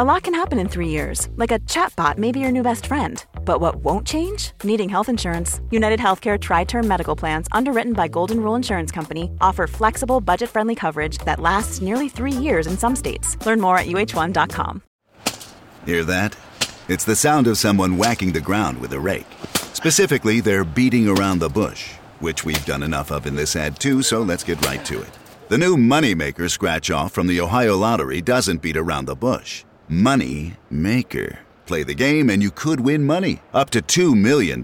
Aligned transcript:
A 0.00 0.04
lot 0.04 0.22
can 0.22 0.32
happen 0.32 0.58
in 0.58 0.66
three 0.66 0.88
years, 0.88 1.28
like 1.36 1.50
a 1.52 1.58
chatbot 1.66 2.16
may 2.16 2.32
be 2.32 2.40
your 2.40 2.50
new 2.50 2.62
best 2.62 2.86
friend. 2.86 3.22
But 3.44 3.60
what 3.60 3.84
won't 3.84 4.06
change? 4.06 4.52
Needing 4.64 4.88
health 4.88 5.10
insurance. 5.10 5.60
United 5.70 6.00
Healthcare 6.00 6.40
Tri 6.40 6.64
Term 6.64 6.88
Medical 6.88 7.14
Plans, 7.14 7.46
underwritten 7.52 7.92
by 7.92 8.08
Golden 8.08 8.40
Rule 8.40 8.54
Insurance 8.54 8.90
Company, 8.90 9.30
offer 9.42 9.66
flexible, 9.66 10.22
budget 10.22 10.48
friendly 10.48 10.74
coverage 10.74 11.18
that 11.26 11.38
lasts 11.38 11.82
nearly 11.82 12.08
three 12.08 12.32
years 12.32 12.66
in 12.66 12.78
some 12.78 12.96
states. 12.96 13.36
Learn 13.44 13.60
more 13.60 13.76
at 13.76 13.88
uhone.com. 13.88 14.80
Hear 15.84 16.02
that? 16.04 16.34
It's 16.88 17.04
the 17.04 17.14
sound 17.14 17.46
of 17.46 17.58
someone 17.58 17.98
whacking 17.98 18.32
the 18.32 18.40
ground 18.40 18.80
with 18.80 18.94
a 18.94 18.98
rake. 18.98 19.26
Specifically, 19.74 20.40
they're 20.40 20.64
beating 20.64 21.08
around 21.08 21.40
the 21.40 21.50
bush, 21.50 21.92
which 22.20 22.42
we've 22.42 22.64
done 22.64 22.82
enough 22.82 23.12
of 23.12 23.26
in 23.26 23.36
this 23.36 23.54
ad 23.54 23.78
too, 23.78 24.00
so 24.00 24.22
let's 24.22 24.44
get 24.44 24.64
right 24.64 24.82
to 24.86 25.02
it. 25.02 25.18
The 25.50 25.58
new 25.58 25.76
Moneymaker 25.76 26.48
scratch 26.48 26.90
off 26.90 27.12
from 27.12 27.26
the 27.26 27.42
Ohio 27.42 27.76
Lottery 27.76 28.22
doesn't 28.22 28.62
beat 28.62 28.78
around 28.78 29.04
the 29.04 29.14
bush. 29.14 29.62
Money 29.92 30.56
Maker. 30.70 31.40
Play 31.66 31.82
the 31.82 31.94
game 31.94 32.30
and 32.30 32.40
you 32.40 32.52
could 32.52 32.78
win 32.78 33.04
money 33.04 33.42
up 33.52 33.70
to 33.70 33.82
$2 33.82 34.16
million. 34.16 34.62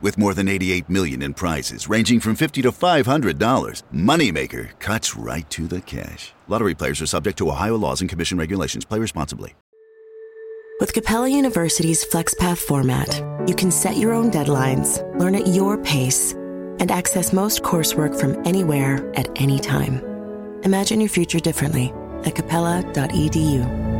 With 0.00 0.16
more 0.16 0.32
than 0.32 0.46
88 0.46 0.88
million 0.88 1.22
in 1.22 1.34
prizes 1.34 1.88
ranging 1.88 2.20
from 2.20 2.36
50 2.36 2.62
to 2.62 2.70
$500, 2.70 3.82
Moneymaker 3.92 4.78
cuts 4.78 5.16
right 5.16 5.50
to 5.50 5.66
the 5.66 5.80
cash. 5.80 6.32
Lottery 6.46 6.76
players 6.76 7.02
are 7.02 7.06
subject 7.06 7.36
to 7.38 7.48
Ohio 7.48 7.76
laws 7.76 8.00
and 8.00 8.08
commission 8.08 8.38
regulations. 8.38 8.84
Play 8.84 9.00
responsibly. 9.00 9.56
With 10.78 10.92
Capella 10.92 11.28
University's 11.28 12.04
FlexPath 12.04 12.58
format, 12.58 13.12
you 13.48 13.56
can 13.56 13.72
set 13.72 13.96
your 13.96 14.12
own 14.12 14.30
deadlines, 14.30 15.02
learn 15.18 15.34
at 15.34 15.48
your 15.48 15.78
pace, 15.78 16.32
and 16.78 16.92
access 16.92 17.32
most 17.32 17.62
coursework 17.64 18.20
from 18.20 18.40
anywhere 18.46 19.12
at 19.16 19.28
any 19.34 19.58
time. 19.58 20.00
Imagine 20.62 21.00
your 21.00 21.10
future 21.10 21.40
differently 21.40 21.92
at 22.24 22.36
capella.edu. 22.36 23.93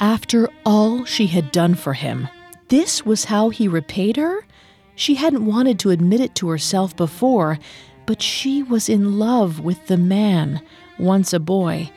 After 0.00 0.48
all 0.64 1.04
she 1.04 1.26
had 1.26 1.52
done 1.52 1.74
for 1.74 1.92
him, 1.92 2.28
this 2.68 3.04
was 3.04 3.26
how 3.26 3.50
he 3.50 3.68
repaid 3.68 4.16
her? 4.16 4.46
She 4.94 5.16
hadn't 5.16 5.44
wanted 5.44 5.78
to 5.80 5.90
admit 5.90 6.20
it 6.20 6.34
to 6.36 6.48
herself 6.48 6.96
before, 6.96 7.58
but 8.06 8.22
she 8.22 8.62
was 8.62 8.88
in 8.88 9.18
love 9.18 9.60
with 9.60 9.88
the 9.88 9.98
man, 9.98 10.62
once 10.98 11.34
a 11.34 11.38
boy. 11.38 11.90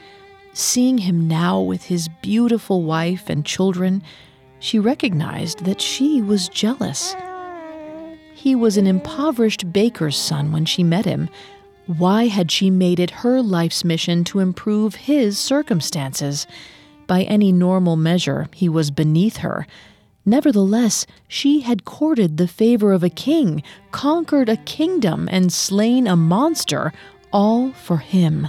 Seeing 0.51 0.97
him 0.97 1.29
now 1.29 1.61
with 1.61 1.85
his 1.85 2.09
beautiful 2.21 2.83
wife 2.83 3.29
and 3.29 3.45
children, 3.45 4.03
she 4.59 4.79
recognized 4.79 5.63
that 5.63 5.81
she 5.81 6.21
was 6.21 6.49
jealous. 6.49 7.15
He 8.33 8.53
was 8.53 8.75
an 8.75 8.85
impoverished 8.85 9.71
baker's 9.71 10.17
son 10.17 10.51
when 10.51 10.65
she 10.65 10.83
met 10.83 11.05
him. 11.05 11.29
Why 11.87 12.27
had 12.27 12.51
she 12.51 12.69
made 12.69 12.99
it 12.99 13.11
her 13.11 13.41
life's 13.41 13.85
mission 13.85 14.25
to 14.25 14.39
improve 14.39 14.95
his 14.95 15.39
circumstances? 15.39 16.45
By 17.07 17.23
any 17.23 17.51
normal 17.51 17.95
measure, 17.95 18.47
he 18.53 18.69
was 18.69 18.91
beneath 18.91 19.37
her. 19.37 19.67
Nevertheless, 20.25 21.05
she 21.27 21.61
had 21.61 21.85
courted 21.85 22.37
the 22.37 22.47
favor 22.47 22.93
of 22.93 23.03
a 23.03 23.09
king, 23.09 23.61
conquered 23.91 24.47
a 24.47 24.57
kingdom, 24.57 25.27
and 25.31 25.51
slain 25.51 26.07
a 26.07 26.15
monster, 26.15 26.93
all 27.31 27.73
for 27.73 27.97
him. 27.97 28.47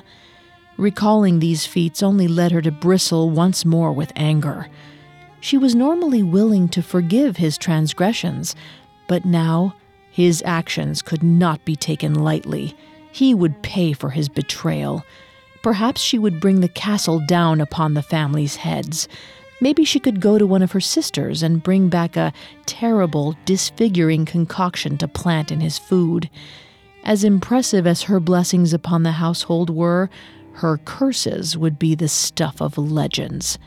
Recalling 0.76 1.38
these 1.38 1.66
feats 1.66 2.02
only 2.02 2.28
led 2.28 2.52
her 2.52 2.62
to 2.62 2.70
bristle 2.70 3.30
once 3.30 3.64
more 3.64 3.92
with 3.92 4.12
anger. 4.16 4.68
She 5.40 5.58
was 5.58 5.74
normally 5.74 6.22
willing 6.22 6.68
to 6.70 6.82
forgive 6.82 7.36
his 7.36 7.58
transgressions, 7.58 8.54
but 9.08 9.24
now 9.24 9.74
his 10.10 10.42
actions 10.46 11.02
could 11.02 11.22
not 11.22 11.64
be 11.64 11.76
taken 11.76 12.14
lightly. 12.14 12.76
He 13.10 13.34
would 13.34 13.62
pay 13.62 13.92
for 13.92 14.10
his 14.10 14.28
betrayal. 14.28 15.04
Perhaps 15.64 16.02
she 16.02 16.18
would 16.18 16.40
bring 16.40 16.60
the 16.60 16.68
castle 16.68 17.20
down 17.20 17.58
upon 17.58 17.94
the 17.94 18.02
family's 18.02 18.56
heads. 18.56 19.08
Maybe 19.62 19.82
she 19.82 19.98
could 19.98 20.20
go 20.20 20.36
to 20.36 20.46
one 20.46 20.60
of 20.60 20.72
her 20.72 20.80
sisters 20.80 21.42
and 21.42 21.62
bring 21.62 21.88
back 21.88 22.18
a 22.18 22.34
terrible, 22.66 23.34
disfiguring 23.46 24.26
concoction 24.26 24.98
to 24.98 25.08
plant 25.08 25.50
in 25.50 25.60
his 25.60 25.78
food. 25.78 26.28
As 27.02 27.24
impressive 27.24 27.86
as 27.86 28.02
her 28.02 28.20
blessings 28.20 28.74
upon 28.74 29.04
the 29.04 29.12
household 29.12 29.70
were, 29.70 30.10
her 30.52 30.76
curses 30.76 31.56
would 31.56 31.78
be 31.78 31.94
the 31.94 32.08
stuff 32.08 32.60
of 32.60 32.76
legends. 32.76 33.58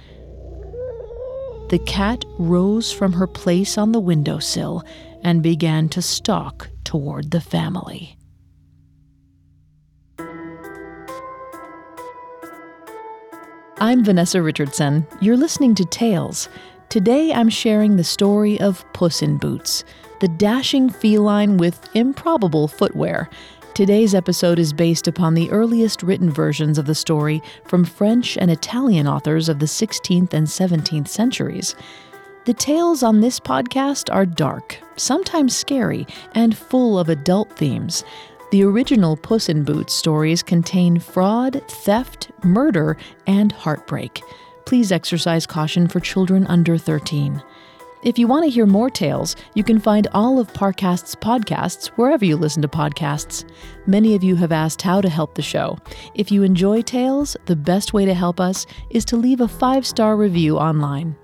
The 1.70 1.82
cat 1.88 2.26
rose 2.38 2.92
from 2.92 3.14
her 3.14 3.26
place 3.26 3.76
on 3.76 3.92
the 3.92 4.00
windowsill 4.00 4.84
and 5.24 5.42
began 5.42 5.90
to 5.90 6.04
stalk 6.04 6.70
toward 6.84 7.32
the 7.32 7.42
family. 7.42 8.17
I'm 13.80 14.04
Vanessa 14.04 14.42
Richardson. 14.42 15.06
You're 15.22 15.38
listening 15.38 15.76
to 15.76 15.86
Tales. 15.86 16.50
Today 16.90 17.32
I'm 17.32 17.48
sharing 17.48 17.96
the 17.96 18.04
story 18.04 18.60
of 18.60 18.84
Puss 18.94 19.22
in 19.22 19.38
Boots, 19.38 19.84
the 20.20 20.28
dashing 20.28 20.90
feline 20.90 21.58
with 21.58 21.88
improbable 21.94 22.68
footwear. 22.68 23.30
Today's 23.76 24.16
episode 24.16 24.58
is 24.58 24.74
based 24.74 25.08
upon 25.08 25.36
the 25.36 25.52
earliest 25.52 26.02
written 26.02 26.32
versions 26.32 26.80
of 26.80 26.88
the 26.88 26.96
story 26.96 27.40
from 27.66 27.86
French 27.86 28.36
and 28.36 28.50
Italian 28.50 29.08
authors 29.08 29.48
of 29.48 29.60
the 29.60 29.68
16th 29.68 30.34
and 30.34 30.48
17th 30.48 31.08
centuries. 31.08 31.76
The 32.46 32.56
tales 32.56 33.04
on 33.04 33.22
this 33.22 33.40
podcast 33.40 34.12
are 34.12 34.26
dark, 34.26 34.80
sometimes 34.96 35.56
scary, 35.56 36.08
and 36.34 36.58
full 36.58 36.98
of 36.98 37.10
adult 37.10 37.52
themes. 37.56 38.04
The 38.50 38.64
original 38.64 39.18
Puss 39.18 39.50
in 39.50 39.66
Boots 39.66 39.94
stories 39.94 40.42
contain 40.42 41.00
fraud, 41.00 41.62
theft, 41.68 42.32
murder, 42.46 42.96
and 43.26 43.52
heartbreak. 43.52 44.22
Please 44.66 44.90
exercise 44.90 45.46
caution 45.46 45.90
for 45.90 46.00
children 46.00 46.48
under 46.48 46.78
13. 46.78 47.44
If 48.04 48.18
you 48.18 48.26
want 48.26 48.46
to 48.46 48.50
hear 48.50 48.66
more 48.66 48.90
tales, 48.90 49.36
you 49.54 49.66
can 49.66 49.80
find 49.80 50.08
all 50.14 50.40
of 50.40 50.54
Parcast's 50.54 51.14
podcasts 51.14 51.88
wherever 51.98 52.24
you 52.24 52.38
listen 52.38 52.62
to 52.62 52.70
podcasts. 52.70 53.44
Many 53.86 54.16
of 54.16 54.24
you 54.24 54.38
have 54.38 54.54
asked 54.54 54.82
how 54.82 55.02
to 55.02 55.10
help 55.10 55.36
the 55.36 55.42
show. 55.42 55.78
If 56.16 56.32
you 56.32 56.44
enjoy 56.44 56.84
tales, 56.84 57.36
the 57.48 57.56
best 57.58 57.92
way 57.92 58.06
to 58.06 58.14
help 58.14 58.40
us 58.40 58.66
is 58.90 59.04
to 59.06 59.18
leave 59.18 59.42
a 59.42 59.48
five 59.50 59.86
star 59.86 60.16
review 60.16 60.58
online. 60.58 61.18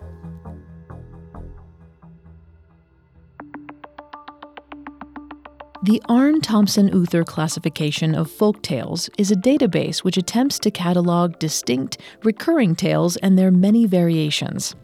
The 5.84 6.02
Aarne 6.08 6.40
Thompson 6.40 6.88
Uther 6.88 7.26
classification 7.26 8.16
of 8.16 8.32
folk 8.32 8.62
tales 8.62 9.10
is 9.18 9.32
a 9.32 9.36
database 9.36 9.98
which 9.98 10.16
attempts 10.16 10.58
to 10.60 10.72
catalog 10.72 11.38
distinct, 11.40 11.98
recurring 12.24 12.74
tales 12.74 13.18
and 13.18 13.38
their 13.38 13.52
many 13.52 13.86
variations. 13.86 14.76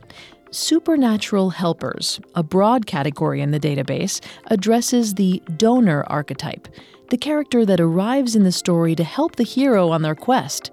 Supernatural 0.52 1.52
Helpers, 1.52 2.20
a 2.36 2.44
broad 2.44 2.86
category 2.86 3.40
in 3.40 3.52
the 3.52 3.62
database, 3.62 4.20
addresses 4.48 5.14
the 5.14 5.42
donor 5.56 6.04
archetype, 6.08 6.68
the 7.12 7.18
character 7.18 7.66
that 7.66 7.80
arrives 7.80 8.36
in 8.36 8.44
the 8.44 8.52
story 8.52 8.94
to 8.96 9.06
help 9.06 9.38
the 9.38 9.44
hero 9.44 9.92
on 9.92 10.02
their 10.02 10.16
quest. 10.16 10.70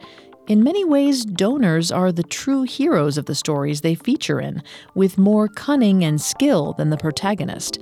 In 0.49 0.65
many 0.65 0.85
ways, 0.85 1.25
donors 1.25 1.93
are 1.93 2.11
the 2.11 2.25
true 2.25 2.65
heroes 2.65 3.17
of 3.17 3.27
the 3.27 3.35
stories 3.37 3.83
they 3.83 3.95
feature 3.95 4.41
in, 4.41 4.65
with 4.93 5.19
more 5.19 5.47
cunning 5.47 6.03
and 6.03 6.21
skill 6.21 6.73
than 6.73 6.91
the 6.91 6.97
protagonist. 6.97 7.79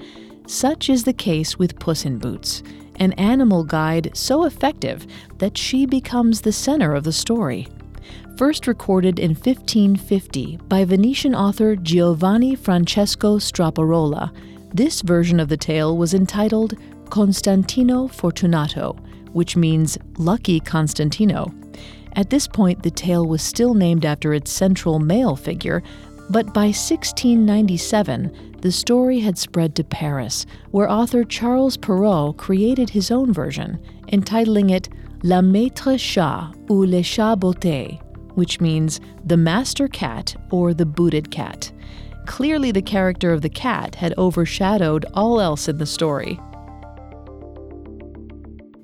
Such 0.46 0.90
is 0.90 1.04
the 1.04 1.12
case 1.12 1.58
with 1.58 1.78
Puss 1.78 2.04
in 2.04 2.18
Boots, 2.18 2.62
an 2.96 3.12
animal 3.14 3.64
guide 3.64 4.10
so 4.14 4.44
effective 4.44 5.06
that 5.38 5.56
she 5.56 5.86
becomes 5.86 6.40
the 6.40 6.52
center 6.52 6.94
of 6.94 7.04
the 7.04 7.12
story. 7.12 7.66
First 8.36 8.66
recorded 8.66 9.18
in 9.18 9.30
1550 9.30 10.58
by 10.68 10.84
Venetian 10.84 11.34
author 11.34 11.76
Giovanni 11.76 12.54
Francesco 12.54 13.38
Straparola, 13.38 14.34
this 14.74 15.02
version 15.02 15.40
of 15.40 15.48
the 15.48 15.56
tale 15.56 15.96
was 15.96 16.14
entitled 16.14 16.74
Constantino 17.08 18.08
Fortunato, 18.08 18.96
which 19.32 19.56
means 19.56 19.96
Lucky 20.18 20.60
Constantino. 20.60 21.54
At 22.16 22.30
this 22.30 22.46
point, 22.46 22.82
the 22.82 22.90
tale 22.90 23.26
was 23.26 23.42
still 23.42 23.74
named 23.74 24.04
after 24.04 24.34
its 24.34 24.50
central 24.50 24.98
male 24.98 25.36
figure, 25.36 25.82
but 26.30 26.54
by 26.54 26.66
1697, 26.66 28.56
the 28.60 28.72
story 28.72 29.20
had 29.20 29.36
spread 29.36 29.74
to 29.74 29.84
Paris, 29.84 30.46
where 30.70 30.90
author 30.90 31.22
Charles 31.22 31.76
Perrault 31.76 32.38
created 32.38 32.90
his 32.90 33.10
own 33.10 33.32
version, 33.32 33.78
entitling 34.08 34.70
it 34.70 34.88
La 35.22 35.40
Maître 35.40 35.98
Chat 35.98 36.54
ou 36.70 36.86
Le 36.86 37.02
Chat 37.02 37.38
Botté, 37.38 38.00
which 38.34 38.60
means 38.60 39.00
the 39.24 39.36
master 39.36 39.86
cat 39.86 40.34
or 40.50 40.72
the 40.72 40.86
booted 40.86 41.30
cat. 41.30 41.70
Clearly, 42.26 42.72
the 42.72 42.82
character 42.82 43.32
of 43.32 43.42
the 43.42 43.50
cat 43.50 43.96
had 43.96 44.14
overshadowed 44.16 45.04
all 45.12 45.40
else 45.40 45.68
in 45.68 45.76
the 45.76 45.86
story. 45.86 46.40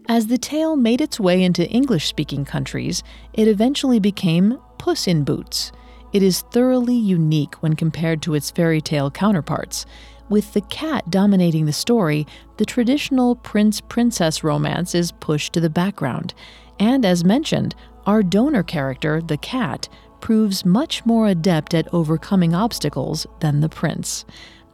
As 0.08 0.26
the 0.26 0.38
tale 0.38 0.76
made 0.76 1.00
its 1.00 1.18
way 1.18 1.42
into 1.42 1.66
English 1.68 2.06
speaking 2.06 2.44
countries, 2.44 3.02
it 3.32 3.48
eventually 3.48 4.00
became 4.00 4.58
Puss 4.78 5.06
in 5.06 5.24
Boots 5.24 5.72
it 6.12 6.22
is 6.22 6.42
thoroughly 6.42 6.96
unique 6.96 7.54
when 7.56 7.74
compared 7.74 8.22
to 8.22 8.34
its 8.34 8.50
fairy 8.50 8.80
tale 8.80 9.10
counterparts. 9.10 9.86
With 10.28 10.52
the 10.52 10.60
cat 10.60 11.10
dominating 11.10 11.66
the 11.66 11.72
story, 11.72 12.26
the 12.56 12.64
traditional 12.64 13.34
prince 13.34 13.80
princess 13.80 14.44
romance 14.44 14.94
is 14.94 15.12
pushed 15.12 15.52
to 15.54 15.60
the 15.60 15.70
background. 15.70 16.34
And 16.78 17.04
as 17.04 17.24
mentioned, 17.24 17.74
our 18.06 18.22
donor 18.22 18.62
character, 18.62 19.20
the 19.20 19.36
cat, 19.36 19.88
proves 20.20 20.64
much 20.64 21.04
more 21.04 21.26
adept 21.26 21.74
at 21.74 21.92
overcoming 21.92 22.54
obstacles 22.54 23.26
than 23.40 23.60
the 23.60 23.68
prince. 23.68 24.24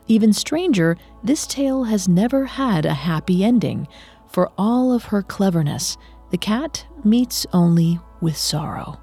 Even 0.09 0.33
stranger, 0.33 0.97
this 1.25 1.47
tale 1.47 1.85
has 1.85 2.09
never 2.09 2.45
had 2.45 2.85
a 2.85 2.95
happy 2.95 3.43
ending. 3.43 3.89
For 4.29 4.51
all 4.59 4.93
of 4.93 5.07
her 5.07 5.23
cleverness, 5.23 5.97
the 6.31 6.39
cat 6.39 6.87
meets 7.05 7.47
only 7.53 7.99
with 8.21 8.37
sorrow. 8.37 9.01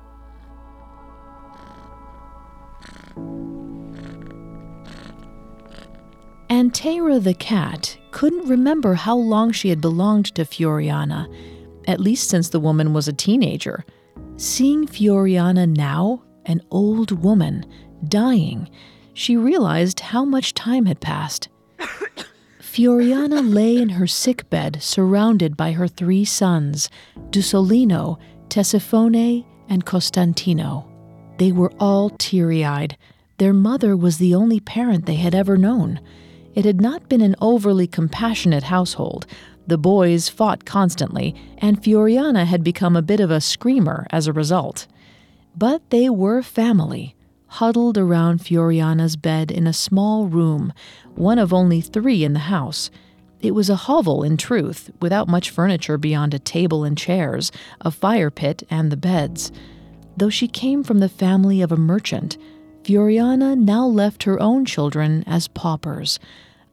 Antera 6.50 7.20
the 7.20 7.34
cat 7.34 7.98
couldn't 8.12 8.48
remember 8.48 8.94
how 8.94 9.16
long 9.16 9.52
she 9.52 9.70
had 9.70 9.82
belonged 9.82 10.28
to 10.36 10.46
Fioriana, 10.46 11.28
at 11.88 12.00
least 12.00 12.30
since 12.30 12.50
the 12.50 12.60
woman 12.60 12.94
was 12.94 13.08
a 13.08 13.14
teenager. 13.14 13.84
Seeing 14.38 14.86
Fioriana 14.86 15.68
now, 15.68 16.24
an 16.46 16.62
old 16.70 17.24
woman, 17.24 17.66
dying, 18.08 18.70
she 19.14 19.36
realized 19.36 20.00
how 20.00 20.24
much 20.26 20.54
time 20.54 20.86
had 20.86 21.02
passed. 21.02 21.50
Fioriana 22.62 23.42
lay 23.42 23.78
in 23.78 23.90
her 23.90 24.08
sick 24.08 24.50
bed 24.50 24.82
surrounded 24.82 25.58
by 25.58 25.72
her 25.72 25.88
three 25.88 26.24
sons, 26.24 26.90
Dusolino, 27.30 28.20
Tessifone, 28.50 29.46
and 29.70 29.86
Costantino. 29.86 30.93
They 31.38 31.52
were 31.52 31.72
all 31.80 32.10
teary 32.12 32.64
eyed. 32.64 32.98
Their 33.38 33.54
mother 33.54 33.98
was 33.98 34.18
the 34.18 34.36
only 34.36 34.60
parent 34.60 35.06
they 35.06 35.16
had 35.16 35.34
ever 35.34 35.58
known. 35.58 36.00
It 36.54 36.66
had 36.66 36.80
not 36.80 37.10
been 37.10 37.22
an 37.22 37.36
overly 37.42 37.88
compassionate 37.88 38.64
household. 38.64 39.26
The 39.66 39.78
boys 39.78 40.30
fought 40.30 40.66
constantly, 40.66 41.36
and 41.58 41.82
Fioriana 41.82 42.46
had 42.46 42.64
become 42.64 42.96
a 42.96 43.02
bit 43.02 43.20
of 43.20 43.32
a 43.32 43.42
screamer 43.42 44.06
as 44.12 44.28
a 44.28 44.34
result. 44.34 44.88
But 45.56 45.90
they 45.90 46.10
were 46.10 46.42
family, 46.42 47.16
huddled 47.48 47.98
around 47.98 48.40
Fioriana's 48.40 49.16
bed 49.16 49.52
in 49.52 49.66
a 49.66 49.74
small 49.74 50.28
room, 50.28 50.74
one 51.16 51.40
of 51.40 51.54
only 51.54 51.82
three 51.82 52.24
in 52.24 52.34
the 52.34 52.40
house. 52.40 52.92
It 53.42 53.56
was 53.56 53.70
a 53.70 53.76
hovel, 53.76 54.24
in 54.24 54.38
truth, 54.38 54.90
without 55.02 55.28
much 55.28 55.50
furniture 55.50 55.98
beyond 55.98 56.34
a 56.34 56.40
table 56.40 56.84
and 56.84 56.98
chairs, 56.98 57.52
a 57.82 57.92
fire 57.92 58.32
pit, 58.32 58.64
and 58.70 58.92
the 58.92 58.98
beds. 58.98 59.52
Though 60.16 60.30
she 60.30 60.48
came 60.48 60.84
from 60.84 61.00
the 61.00 61.10
family 61.10 61.62
of 61.62 61.72
a 61.72 61.78
merchant, 61.78 62.38
Fioriana 62.84 63.58
now 63.58 63.86
left 63.86 64.24
her 64.24 64.40
own 64.40 64.66
children 64.66 65.24
as 65.26 65.48
paupers. 65.48 66.20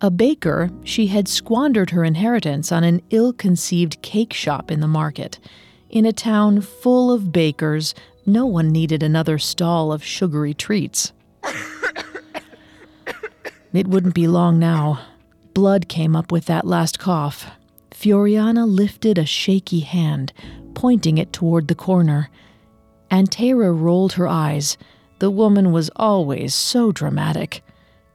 A 0.00 0.10
baker, 0.10 0.70
she 0.82 1.08
had 1.08 1.28
squandered 1.28 1.90
her 1.90 2.04
inheritance 2.04 2.72
on 2.72 2.84
an 2.84 3.02
ill 3.10 3.32
conceived 3.32 4.00
cake 4.02 4.32
shop 4.32 4.70
in 4.70 4.80
the 4.80 4.88
market. 4.88 5.38
In 5.88 6.06
a 6.06 6.12
town 6.12 6.60
full 6.60 7.12
of 7.12 7.32
bakers, 7.32 7.94
no 8.26 8.46
one 8.46 8.70
needed 8.70 9.02
another 9.02 9.38
stall 9.38 9.92
of 9.92 10.04
sugary 10.04 10.54
treats. 10.54 11.12
it 13.72 13.86
wouldn't 13.86 14.14
be 14.14 14.26
long 14.26 14.58
now. 14.58 15.00
Blood 15.54 15.88
came 15.88 16.16
up 16.16 16.32
with 16.32 16.46
that 16.46 16.66
last 16.66 16.98
cough. 16.98 17.50
Fioriana 17.90 18.66
lifted 18.66 19.18
a 19.18 19.26
shaky 19.26 19.80
hand, 19.80 20.32
pointing 20.74 21.18
it 21.18 21.32
toward 21.32 21.68
the 21.68 21.74
corner. 21.74 22.30
Antera 23.10 23.72
rolled 23.72 24.14
her 24.14 24.28
eyes. 24.28 24.78
The 25.18 25.30
woman 25.30 25.72
was 25.72 25.90
always 25.96 26.54
so 26.54 26.92
dramatic. 26.92 27.62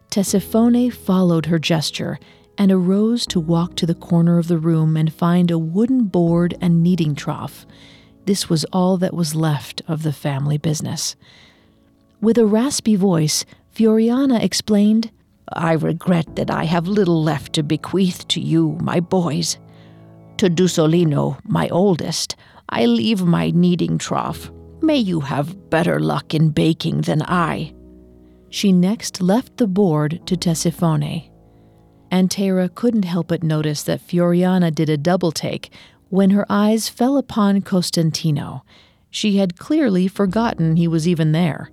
Tessifone 0.09 0.91
followed 0.93 1.47
her 1.47 1.59
gesture 1.59 2.19
and 2.57 2.71
arose 2.71 3.25
to 3.27 3.39
walk 3.39 3.75
to 3.75 3.85
the 3.85 3.93
corner 3.93 4.37
of 4.37 4.47
the 4.47 4.57
room 4.57 4.95
and 4.95 5.13
find 5.13 5.51
a 5.51 5.59
wooden 5.59 6.05
board 6.05 6.57
and 6.61 6.81
kneading 6.81 7.15
trough. 7.15 7.65
This 8.25 8.49
was 8.49 8.65
all 8.71 8.97
that 8.97 9.13
was 9.13 9.35
left 9.35 9.81
of 9.87 10.03
the 10.03 10.13
family 10.13 10.57
business. 10.57 11.15
With 12.21 12.37
a 12.37 12.45
raspy 12.45 12.95
voice, 12.95 13.45
Fioriana 13.75 14.41
explained, 14.41 15.11
I 15.51 15.73
regret 15.73 16.37
that 16.37 16.49
I 16.49 16.63
have 16.63 16.87
little 16.87 17.21
left 17.21 17.53
to 17.53 17.63
bequeath 17.63 18.27
to 18.29 18.41
you, 18.41 18.77
my 18.81 18.99
boys. 18.99 19.57
To 20.37 20.49
Dusolino, 20.49 21.37
my 21.43 21.69
oldest, 21.69 22.35
I 22.69 22.85
leave 22.85 23.23
my 23.23 23.51
kneading 23.51 23.97
trough. 23.97 24.49
May 24.85 24.97
you 24.97 25.21
have 25.21 25.71
better 25.71 25.99
luck 25.99 26.35
in 26.35 26.49
baking 26.49 27.01
than 27.01 27.23
I. 27.23 27.73
She 28.51 28.71
next 28.71 29.19
left 29.19 29.57
the 29.57 29.65
board 29.65 30.21
to 30.27 30.37
Tessifone. 30.37 31.31
Antera 32.11 32.69
couldn't 32.69 33.05
help 33.05 33.29
but 33.29 33.41
notice 33.41 33.81
that 33.81 34.07
Fioriana 34.07 34.69
did 34.69 34.91
a 34.91 34.95
double 34.95 35.31
take 35.31 35.71
when 36.09 36.29
her 36.29 36.45
eyes 36.49 36.87
fell 36.87 37.17
upon 37.17 37.63
Costantino. 37.63 38.63
She 39.09 39.37
had 39.37 39.57
clearly 39.57 40.07
forgotten 40.07 40.75
he 40.75 40.87
was 40.87 41.07
even 41.07 41.31
there. 41.31 41.71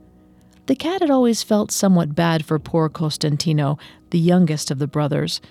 The 0.64 0.74
cat 0.74 1.02
had 1.02 1.10
always 1.10 1.42
felt 1.42 1.70
somewhat 1.70 2.14
bad 2.14 2.46
for 2.46 2.58
poor 2.58 2.88
Costantino, 2.88 3.76
the 4.08 4.18
youngest 4.18 4.70
of 4.70 4.78
the 4.78 4.86
brothers. 4.86 5.42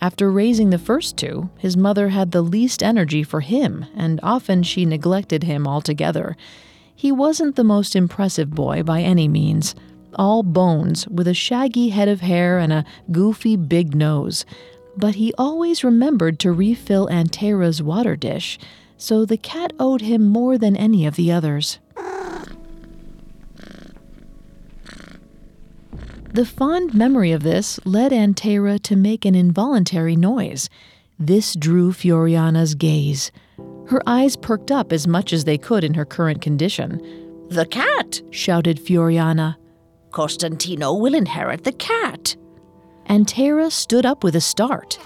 After 0.00 0.30
raising 0.30 0.70
the 0.70 0.78
first 0.78 1.16
two, 1.16 1.50
his 1.58 1.76
mother 1.76 2.10
had 2.10 2.30
the 2.30 2.40
least 2.40 2.84
energy 2.84 3.24
for 3.24 3.40
him, 3.40 3.84
and 3.96 4.20
often 4.22 4.62
she 4.62 4.84
neglected 4.84 5.42
him 5.42 5.66
altogether. 5.66 6.36
He 7.00 7.10
wasn't 7.10 7.56
the 7.56 7.64
most 7.64 7.96
impressive 7.96 8.50
boy 8.50 8.82
by 8.82 9.00
any 9.00 9.26
means, 9.26 9.74
all 10.14 10.42
bones, 10.42 11.08
with 11.08 11.26
a 11.26 11.34
shaggy 11.34 11.88
head 11.88 12.08
of 12.08 12.20
hair 12.20 12.58
and 12.58 12.72
a 12.72 12.84
goofy 13.10 13.56
big 13.56 13.94
nose 13.94 14.44
but 14.96 15.16
he 15.16 15.32
always 15.38 15.84
remembered 15.84 16.38
to 16.40 16.52
refill 16.52 17.08
Antera's 17.08 17.82
water 17.82 18.16
dish, 18.16 18.58
so 18.96 19.24
the 19.24 19.36
cat 19.36 19.72
owed 19.78 20.02
him 20.02 20.28
more 20.28 20.58
than 20.58 20.76
any 20.76 21.06
of 21.06 21.16
the 21.16 21.32
others. 21.32 21.78
The 26.32 26.46
fond 26.46 26.94
memory 26.94 27.32
of 27.32 27.42
this 27.42 27.80
led 27.84 28.12
Antera 28.12 28.78
to 28.82 28.94
make 28.94 29.24
an 29.24 29.34
involuntary 29.34 30.14
noise. 30.14 30.68
This 31.18 31.56
drew 31.56 31.92
Fioriana's 31.92 32.74
gaze. 32.76 33.32
Her 33.90 34.00
eyes 34.06 34.36
perked 34.36 34.70
up 34.70 34.92
as 34.92 35.08
much 35.08 35.32
as 35.32 35.42
they 35.42 35.58
could 35.58 35.82
in 35.82 35.94
her 35.94 36.04
current 36.04 36.40
condition. 36.40 37.00
The 37.48 37.66
cat! 37.66 38.22
shouted 38.30 38.78
Fioriana. 38.78 39.56
Costantino 40.12 40.94
will 40.94 41.12
inherit 41.12 41.64
the 41.64 41.72
cat. 41.72 42.36
Antera 43.08 43.68
stood 43.68 44.06
up 44.06 44.22
with 44.22 44.36
a 44.36 44.40
start. 44.40 44.96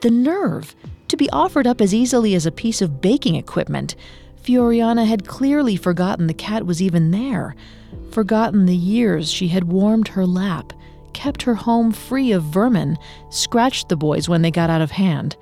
The 0.00 0.10
nerve! 0.10 0.74
To 1.08 1.18
be 1.18 1.28
offered 1.30 1.66
up 1.66 1.82
as 1.82 1.92
easily 1.92 2.34
as 2.34 2.46
a 2.46 2.50
piece 2.50 2.80
of 2.80 3.02
baking 3.02 3.34
equipment. 3.34 3.94
Fioriana 4.42 5.06
had 5.06 5.28
clearly 5.28 5.76
forgotten 5.76 6.26
the 6.26 6.32
cat 6.32 6.64
was 6.64 6.80
even 6.80 7.10
there, 7.10 7.54
forgotten 8.10 8.64
the 8.64 8.74
years 8.74 9.30
she 9.30 9.48
had 9.48 9.64
warmed 9.64 10.08
her 10.08 10.24
lap, 10.24 10.72
kept 11.12 11.42
her 11.42 11.56
home 11.56 11.92
free 11.92 12.32
of 12.32 12.42
vermin, 12.42 12.96
scratched 13.28 13.90
the 13.90 13.96
boys 13.98 14.30
when 14.30 14.40
they 14.40 14.50
got 14.50 14.70
out 14.70 14.80
of 14.80 14.92
hand. 14.92 15.36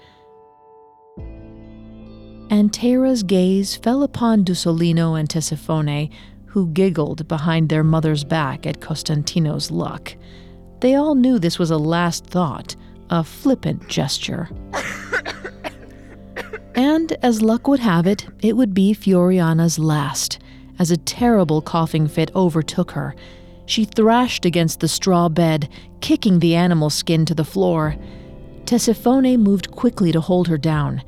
Antera's 2.52 3.22
gaze 3.22 3.76
fell 3.76 4.02
upon 4.02 4.44
Dusolino 4.44 5.18
and 5.18 5.26
Tessifone, 5.26 6.10
who 6.44 6.68
giggled 6.68 7.26
behind 7.26 7.70
their 7.70 7.82
mother's 7.82 8.24
back 8.24 8.66
at 8.66 8.78
Costantino's 8.78 9.70
luck. 9.70 10.14
They 10.80 10.94
all 10.94 11.14
knew 11.14 11.38
this 11.38 11.58
was 11.58 11.70
a 11.70 11.78
last 11.78 12.26
thought, 12.26 12.76
a 13.08 13.24
flippant 13.24 13.88
gesture. 13.88 14.50
and 16.74 17.12
as 17.22 17.40
luck 17.40 17.66
would 17.68 17.80
have 17.80 18.06
it, 18.06 18.26
it 18.42 18.54
would 18.54 18.74
be 18.74 18.92
Fioriana's 18.92 19.78
last, 19.78 20.38
as 20.78 20.90
a 20.90 20.98
terrible 20.98 21.62
coughing 21.62 22.06
fit 22.06 22.30
overtook 22.34 22.90
her. 22.90 23.14
She 23.64 23.86
thrashed 23.86 24.44
against 24.44 24.80
the 24.80 24.88
straw 24.88 25.30
bed, 25.30 25.70
kicking 26.02 26.38
the 26.38 26.54
animal 26.54 26.90
skin 26.90 27.24
to 27.24 27.34
the 27.34 27.46
floor. 27.46 27.96
Tessifone 28.66 29.38
moved 29.38 29.70
quickly 29.70 30.12
to 30.12 30.20
hold 30.20 30.48
her 30.48 30.58
down. 30.58 31.02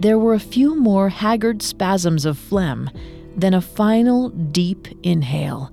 There 0.00 0.18
were 0.18 0.34
a 0.34 0.40
few 0.40 0.78
more 0.78 1.08
haggard 1.08 1.60
spasms 1.60 2.24
of 2.24 2.38
phlegm, 2.38 2.88
then 3.36 3.52
a 3.52 3.60
final 3.60 4.28
deep 4.28 4.86
inhale, 5.02 5.72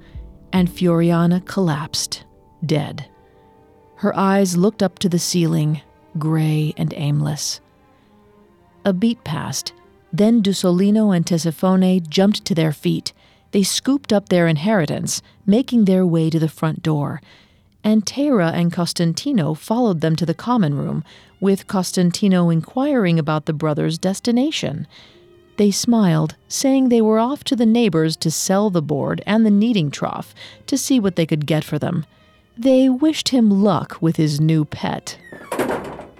and 0.51 0.67
Fioriana 0.67 1.45
collapsed, 1.45 2.25
dead. 2.65 3.07
Her 3.97 4.17
eyes 4.17 4.57
looked 4.57 4.81
up 4.81 4.97
to 4.99 5.09
the 5.09 5.19
ceiling, 5.19 5.81
gray 6.17 6.73
and 6.75 6.93
aimless. 6.97 7.61
A 8.83 8.93
beat 8.93 9.23
passed. 9.23 9.73
Then 10.11 10.41
Dusolino 10.41 11.15
and 11.15 11.25
Tessifone 11.25 12.07
jumped 12.07 12.45
to 12.45 12.55
their 12.55 12.71
feet. 12.71 13.13
They 13.51 13.63
scooped 13.63 14.11
up 14.11 14.29
their 14.29 14.47
inheritance, 14.47 15.21
making 15.45 15.85
their 15.85 16.05
way 16.05 16.29
to 16.29 16.39
the 16.39 16.49
front 16.49 16.81
door. 16.81 17.21
Antera 17.83 18.51
and 18.53 18.71
Costantino 18.71 19.53
followed 19.53 20.01
them 20.01 20.15
to 20.15 20.25
the 20.25 20.33
common 20.33 20.73
room, 20.73 21.03
with 21.45 21.67
Costantino 21.67 22.49
inquiring 22.49 23.19
about 23.19 23.45
the 23.45 23.53
brothers' 23.53 23.99
destination. 23.99 24.87
They 25.57 25.69
smiled, 25.69 26.35
saying 26.47 26.89
they 26.89 27.01
were 27.01 27.19
off 27.19 27.43
to 27.43 27.55
the 27.55 27.67
neighbors 27.67 28.17
to 28.17 28.31
sell 28.31 28.71
the 28.71 28.81
board 28.81 29.21
and 29.27 29.45
the 29.45 29.51
kneading 29.51 29.91
trough 29.91 30.33
to 30.65 30.75
see 30.75 30.99
what 30.99 31.15
they 31.15 31.27
could 31.27 31.45
get 31.45 31.63
for 31.63 31.77
them. 31.77 32.03
They 32.57 32.89
wished 32.89 33.29
him 33.29 33.51
luck 33.51 33.97
with 34.01 34.15
his 34.15 34.41
new 34.41 34.65
pet. 34.65 35.19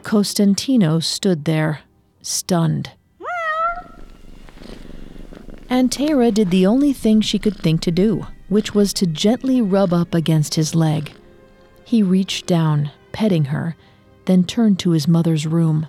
Costantino 0.04 1.00
stood 1.00 1.46
there, 1.46 1.80
stunned. 2.22 2.92
And 5.68 5.90
Antera 5.90 6.32
did 6.32 6.52
the 6.52 6.68
only 6.68 6.94
thing 6.94 7.22
she 7.22 7.40
could 7.40 7.58
think 7.58 7.82
to 7.82 7.92
do. 7.92 8.28
which 8.48 8.76
was 8.76 8.94
to 8.94 9.08
gently 9.08 9.60
rub 9.60 9.92
up 9.92 10.14
against 10.14 10.54
his 10.54 10.76
leg. 10.76 11.12
He 11.84 12.04
reached 12.04 12.46
down, 12.46 12.92
petting 13.12 13.46
her, 13.46 13.76
then 14.26 14.44
turned 14.44 14.80
to 14.80 14.92
his 14.92 15.08
mother's 15.08 15.46
room. 15.48 15.88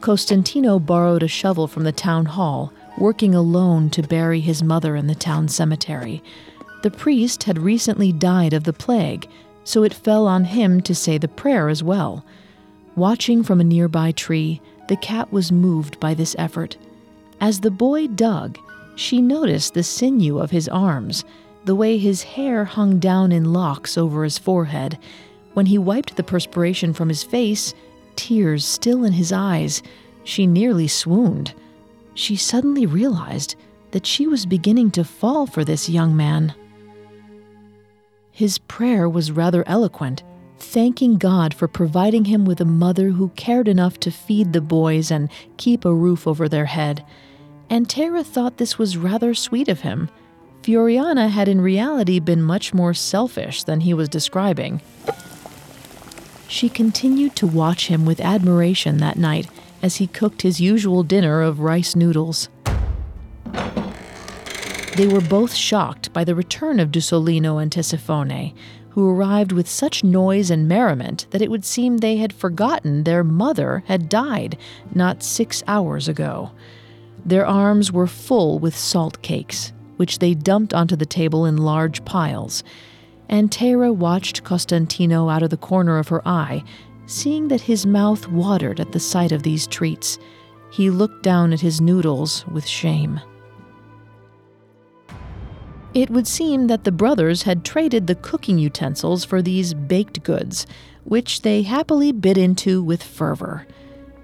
Costantino 0.00 0.78
borrowed 0.78 1.22
a 1.22 1.28
shovel 1.28 1.66
from 1.66 1.84
the 1.84 1.92
town 1.92 2.24
hall, 2.24 2.72
working 2.96 3.34
alone 3.34 3.90
to 3.90 4.02
bury 4.02 4.40
his 4.40 4.62
mother 4.62 4.96
in 4.96 5.06
the 5.06 5.14
town 5.14 5.48
cemetery. 5.48 6.22
The 6.82 6.90
priest 6.90 7.44
had 7.44 7.58
recently 7.58 8.12
died 8.12 8.52
of 8.52 8.64
the 8.64 8.72
plague, 8.72 9.28
so 9.64 9.82
it 9.82 9.92
fell 9.92 10.26
on 10.26 10.44
him 10.44 10.80
to 10.82 10.94
say 10.94 11.18
the 11.18 11.28
prayer 11.28 11.68
as 11.68 11.82
well. 11.82 12.24
Watching 12.96 13.42
from 13.42 13.60
a 13.60 13.64
nearby 13.64 14.12
tree, 14.12 14.62
the 14.88 14.96
cat 14.96 15.30
was 15.30 15.52
moved 15.52 16.00
by 16.00 16.14
this 16.14 16.34
effort. 16.38 16.76
As 17.40 17.60
the 17.60 17.70
boy 17.70 18.06
dug, 18.06 18.58
she 18.96 19.20
noticed 19.20 19.74
the 19.74 19.82
sinew 19.82 20.38
of 20.38 20.50
his 20.50 20.68
arms, 20.68 21.24
the 21.64 21.74
way 21.74 21.98
his 21.98 22.22
hair 22.22 22.64
hung 22.64 22.98
down 22.98 23.32
in 23.32 23.52
locks 23.52 23.98
over 23.98 24.24
his 24.24 24.38
forehead. 24.38 24.98
When 25.54 25.66
he 25.66 25.78
wiped 25.78 26.16
the 26.16 26.22
perspiration 26.22 26.92
from 26.92 27.08
his 27.08 27.22
face, 27.22 27.74
tears 28.16 28.64
still 28.64 29.04
in 29.04 29.12
his 29.12 29.32
eyes, 29.32 29.82
she 30.24 30.46
nearly 30.46 30.88
swooned. 30.88 31.54
She 32.14 32.36
suddenly 32.36 32.86
realized 32.86 33.56
that 33.90 34.06
she 34.06 34.26
was 34.26 34.46
beginning 34.46 34.90
to 34.92 35.04
fall 35.04 35.46
for 35.46 35.64
this 35.64 35.88
young 35.88 36.16
man. 36.16 36.54
His 38.30 38.58
prayer 38.58 39.08
was 39.08 39.32
rather 39.32 39.66
eloquent, 39.66 40.22
thanking 40.58 41.16
God 41.16 41.54
for 41.54 41.66
providing 41.66 42.26
him 42.26 42.44
with 42.44 42.60
a 42.60 42.64
mother 42.64 43.10
who 43.10 43.30
cared 43.30 43.68
enough 43.68 43.98
to 44.00 44.10
feed 44.10 44.52
the 44.52 44.60
boys 44.60 45.10
and 45.10 45.30
keep 45.56 45.84
a 45.84 45.94
roof 45.94 46.26
over 46.26 46.48
their 46.48 46.66
head. 46.66 47.04
Antera 47.70 48.24
thought 48.24 48.56
this 48.56 48.78
was 48.78 48.96
rather 48.96 49.34
sweet 49.34 49.68
of 49.68 49.80
him. 49.80 50.08
Fioriana 50.68 51.30
had 51.30 51.48
in 51.48 51.62
reality 51.62 52.18
been 52.18 52.42
much 52.42 52.74
more 52.74 52.92
selfish 52.92 53.64
than 53.64 53.80
he 53.80 53.94
was 53.94 54.06
describing. 54.06 54.82
She 56.46 56.68
continued 56.68 57.34
to 57.36 57.46
watch 57.46 57.86
him 57.86 58.04
with 58.04 58.20
admiration 58.20 58.98
that 58.98 59.16
night 59.16 59.48
as 59.82 59.96
he 59.96 60.06
cooked 60.06 60.42
his 60.42 60.60
usual 60.60 61.02
dinner 61.02 61.40
of 61.40 61.60
rice 61.60 61.96
noodles. 61.96 62.50
They 64.96 65.06
were 65.06 65.22
both 65.22 65.54
shocked 65.54 66.12
by 66.12 66.22
the 66.22 66.34
return 66.34 66.80
of 66.80 66.92
Dusolino 66.92 67.56
and 67.56 67.70
Tessifone, 67.70 68.52
who 68.90 69.08
arrived 69.08 69.52
with 69.52 69.70
such 69.70 70.04
noise 70.04 70.50
and 70.50 70.68
merriment 70.68 71.28
that 71.30 71.40
it 71.40 71.50
would 71.50 71.64
seem 71.64 71.96
they 71.96 72.18
had 72.18 72.34
forgotten 72.34 73.04
their 73.04 73.24
mother 73.24 73.84
had 73.86 74.10
died 74.10 74.58
not 74.94 75.22
six 75.22 75.62
hours 75.66 76.08
ago. 76.08 76.50
Their 77.24 77.46
arms 77.46 77.90
were 77.90 78.06
full 78.06 78.58
with 78.58 78.76
salt 78.76 79.22
cakes, 79.22 79.72
which 79.98 80.18
they 80.18 80.34
dumped 80.34 80.72
onto 80.72 80.96
the 80.96 81.06
table 81.06 81.44
in 81.44 81.56
large 81.56 82.04
piles, 82.04 82.64
Antera 83.28 83.92
watched 83.92 84.42
Costantino 84.42 85.28
out 85.28 85.42
of 85.42 85.50
the 85.50 85.56
corner 85.56 85.98
of 85.98 86.08
her 86.08 86.26
eye, 86.26 86.64
seeing 87.06 87.48
that 87.48 87.62
his 87.62 87.84
mouth 87.84 88.26
watered 88.28 88.80
at 88.80 88.92
the 88.92 89.00
sight 89.00 89.32
of 89.32 89.42
these 89.42 89.66
treats. 89.66 90.18
He 90.72 90.90
looked 90.90 91.22
down 91.22 91.52
at 91.52 91.60
his 91.60 91.80
noodles 91.80 92.46
with 92.46 92.66
shame. 92.66 93.20
It 95.94 96.10
would 96.10 96.26
seem 96.26 96.66
that 96.66 96.84
the 96.84 96.92
brothers 96.92 97.42
had 97.42 97.64
traded 97.64 98.06
the 98.06 98.14
cooking 98.14 98.58
utensils 98.58 99.24
for 99.24 99.40
these 99.40 99.74
baked 99.74 100.22
goods, 100.22 100.66
which 101.04 101.42
they 101.42 101.62
happily 101.62 102.12
bit 102.12 102.36
into 102.36 102.82
with 102.82 103.02
fervor. 103.02 103.66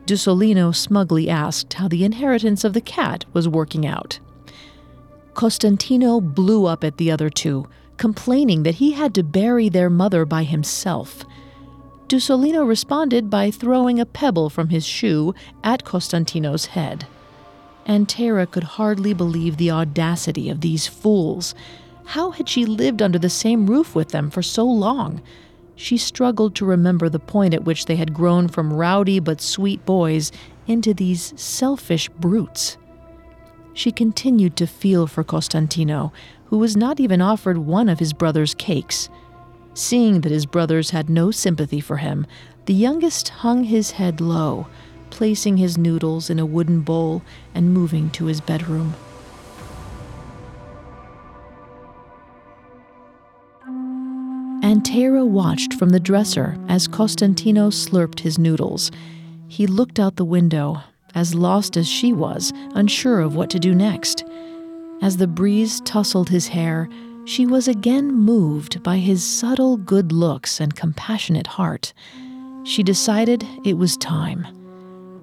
Dusolino 0.07 0.75
smugly 0.75 1.31
asked 1.31 1.75
how 1.75 1.89
the 1.89 2.05
inheritance 2.05 2.65
of 2.65 2.75
the 2.75 2.83
cat 2.83 3.25
was 3.33 3.49
working 3.49 3.87
out. 3.87 4.19
Costantino 5.35 6.21
blew 6.21 6.67
up 6.67 6.85
at 6.85 6.97
the 6.97 7.11
other 7.11 7.29
two, 7.29 7.67
complaining 7.97 8.63
that 8.63 8.77
he 8.77 8.93
had 8.93 9.15
to 9.15 9.23
bury 9.23 9.69
their 9.69 9.91
mother 9.91 10.25
by 10.25 10.45
himself. 10.45 11.25
Dusolino 12.09 12.65
responded 12.65 13.31
by 13.31 13.51
throwing 13.51 13.99
a 13.99 14.07
pebble 14.07 14.49
from 14.49 14.69
his 14.69 14.87
shoe 14.87 15.35
at 15.63 15.85
Costantino's 15.85 16.67
head. 16.67 17.07
Antera 17.87 18.47
could 18.47 18.65
hardly 18.65 19.13
believe 19.13 19.57
the 19.57 19.71
audacity 19.71 20.49
of 20.49 20.61
these 20.61 20.87
fools. 20.87 21.55
How 22.07 22.31
had 22.31 22.49
she 22.49 22.65
lived 22.65 23.03
under 23.03 23.19
the 23.19 23.31
same 23.31 23.67
roof 23.67 23.95
with 23.95 24.11
them 24.11 24.31
for 24.31 24.43
so 24.43 24.65
long? 24.65 25.23
She 25.77 25.97
struggled 25.97 26.55
to 26.57 26.65
remember 26.65 27.09
the 27.09 27.19
point 27.19 27.55
at 27.55 27.65
which 27.65 27.87
they 27.87 27.97
had 27.97 28.15
grown 28.15 28.49
from 28.49 28.73
rowdy 28.73 29.19
but 29.19 29.41
sweet 29.41 29.85
boys 29.85 30.31
into 30.67 30.95
these 30.95 31.35
selfish 31.37 32.09
brutes. 32.11 32.77
She 33.75 33.91
continued 33.91 34.57
to 34.57 34.67
feel 34.69 35.09
for 35.09 35.25
Costantino, 35.25 36.13
who 36.47 36.59
was 36.59 36.77
not 36.77 37.01
even 37.01 37.21
offered 37.21 37.59
one 37.59 37.89
of 37.89 37.99
his 37.99 38.13
brother's 38.13 38.55
cakes. 38.55 39.09
Seeing 39.75 40.21
that 40.21 40.31
his 40.31 40.47
brothers 40.47 40.91
had 40.91 41.11
no 41.11 41.33
sympathy 41.33 41.81
for 41.81 41.97
him, 41.97 42.27
the 42.67 42.75
youngest 42.75 43.29
hung 43.29 43.65
his 43.65 43.91
head 43.93 44.21
low, 44.21 44.69
placing 45.11 45.57
his 45.57 45.77
noodles 45.77 46.31
in 46.31 46.39
a 46.39 46.47
wooden 46.47 46.81
bowl 46.81 47.23
and 47.53 47.75
moving 47.75 48.11
to 48.11 48.27
his 48.27 48.41
bedroom. 48.41 48.95
Antera 54.63 55.27
watched 55.27 55.75
from 55.75 55.91
the 55.91 56.01
dresser 56.01 56.57
as 56.69 56.87
Costantino 56.87 57.71
slurped 57.71 58.21
his 58.21 58.39
noodles. 58.39 58.93
He 59.49 59.67
looked 59.67 59.99
out 59.99 60.17
the 60.17 60.25
window, 60.25 60.83
as 61.15 61.35
lost 61.35 61.77
as 61.77 61.89
she 61.89 62.13
was, 62.13 62.53
unsure 62.75 63.21
of 63.21 63.37
what 63.37 63.51
to 63.51 63.59
do 63.59 63.75
next. 63.75 64.25
As 65.03 65.17
the 65.17 65.27
breeze 65.27 65.81
tousled 65.83 66.29
his 66.29 66.49
hair, 66.49 66.89
she 67.25 67.47
was 67.47 67.69
again 67.69 68.13
moved 68.13 68.83
by 68.83 68.99
his 68.99 69.25
subtle 69.25 69.77
good 69.77 70.13
looks 70.13 70.61
and 70.61 70.77
compassionate 70.77 71.47
heart. 71.47 71.93
She 72.65 72.83
decided 72.83 73.47
it 73.65 73.75
was 73.75 73.97
time. 73.97 74.47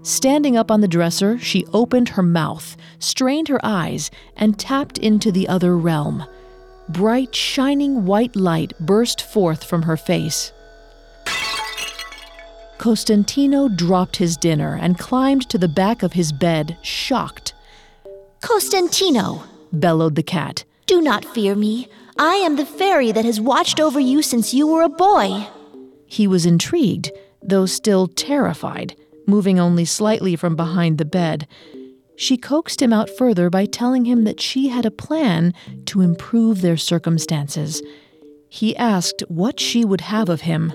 Standing 0.04 0.58
up 0.58 0.72
on 0.72 0.82
the 0.82 0.88
dresser, 0.88 1.38
she 1.38 1.66
opened 1.74 2.10
her 2.10 2.24
mouth, 2.24 2.76
strained 2.98 3.48
her 3.50 3.60
eyes, 3.64 4.10
and 4.36 4.58
tapped 4.58 4.98
into 4.98 5.32
the 5.32 5.48
other 5.48 5.78
realm. 5.78 6.26
Bright, 6.90 7.36
shining 7.36 8.06
white 8.06 8.36
light 8.36 8.74
burst 8.80 9.22
forth 9.22 9.64
from 9.64 9.84
her 9.84 9.98
face. 9.98 10.52
Costantino 12.82 13.68
dropped 13.68 14.16
his 14.16 14.36
dinner 14.36 14.76
and 14.76 14.98
climbed 14.98 15.48
to 15.50 15.60
the 15.60 15.68
back 15.68 16.02
of 16.02 16.14
his 16.14 16.32
bed, 16.32 16.80
shocked. 16.82 17.54
Costantino, 18.42 19.44
bellowed 19.72 20.16
the 20.16 20.24
cat. 20.24 20.64
do 20.88 21.00
not 21.00 21.24
fear 21.24 21.54
me. 21.54 21.88
I 22.18 22.38
am 22.38 22.56
the 22.56 22.66
fairy 22.66 23.12
that 23.12 23.24
has 23.24 23.40
watched 23.40 23.80
over 23.80 24.00
you 24.00 24.24
since 24.24 24.56
you 24.56 24.66
were 24.66 24.82
a 24.82 24.90
boy. 24.90 25.48
He 26.08 26.26
was 26.26 26.48
intrigued, 26.48 27.12
though 27.44 27.68
still 27.68 28.08
terrified, 28.08 28.96
moving 29.28 29.60
only 29.60 29.86
slightly 29.86 30.36
from 30.36 30.56
behind 30.56 30.98
the 30.98 31.06
bed. 31.06 31.48
She 32.16 32.36
coaxed 32.36 32.82
him 32.82 32.92
out 32.92 33.12
further 33.12 33.52
by 33.52 33.68
telling 33.68 34.06
him 34.06 34.24
that 34.24 34.42
she 34.42 34.70
had 34.70 34.88
a 34.88 34.92
plan 35.06 35.54
to 35.86 36.02
improve 36.02 36.62
their 36.62 36.78
circumstances. 36.78 37.84
He 38.50 38.76
asked 38.76 39.22
what 39.28 39.60
she 39.60 39.86
would 39.86 40.02
have 40.02 40.30
of 40.30 40.42
him. 40.42 40.74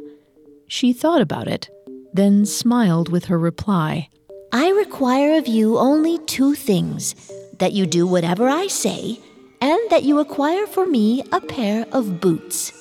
She 0.69 0.93
thought 0.93 1.21
about 1.21 1.49
it, 1.49 1.69
then 2.13 2.47
smiled 2.47 3.11
with 3.11 3.27
her 3.27 3.39
reply. 3.39 4.09
I 4.53 4.71
require 4.71 5.39
of 5.39 5.47
you 5.47 5.79
only 5.79 6.19
two 6.27 6.55
things 6.55 7.15
that 7.59 7.73
you 7.73 7.87
do 7.87 8.07
whatever 8.07 8.49
I 8.49 8.67
say, 8.67 9.21
and 9.61 9.81
that 9.91 10.05
you 10.05 10.19
acquire 10.19 10.67
for 10.67 10.87
me 10.87 11.23
a 11.33 11.41
pair 11.41 11.87
of 11.93 12.21
boots. 12.21 12.73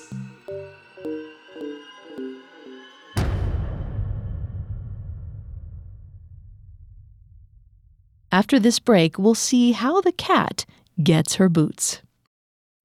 After 8.31 8.59
this 8.59 8.79
break, 8.79 9.17
we'll 9.17 9.33
see 9.33 9.71
how 9.71 10.01
the 10.01 10.11
cat 10.11 10.65
gets 11.01 11.35
her 11.35 11.47
boots. 11.47 12.01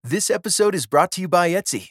This 0.05 0.31
episode 0.31 0.75
is 0.77 0.87
brought 0.87 1.11
to 1.13 1.21
you 1.21 1.29
by 1.29 1.51
Etsy. 1.51 1.91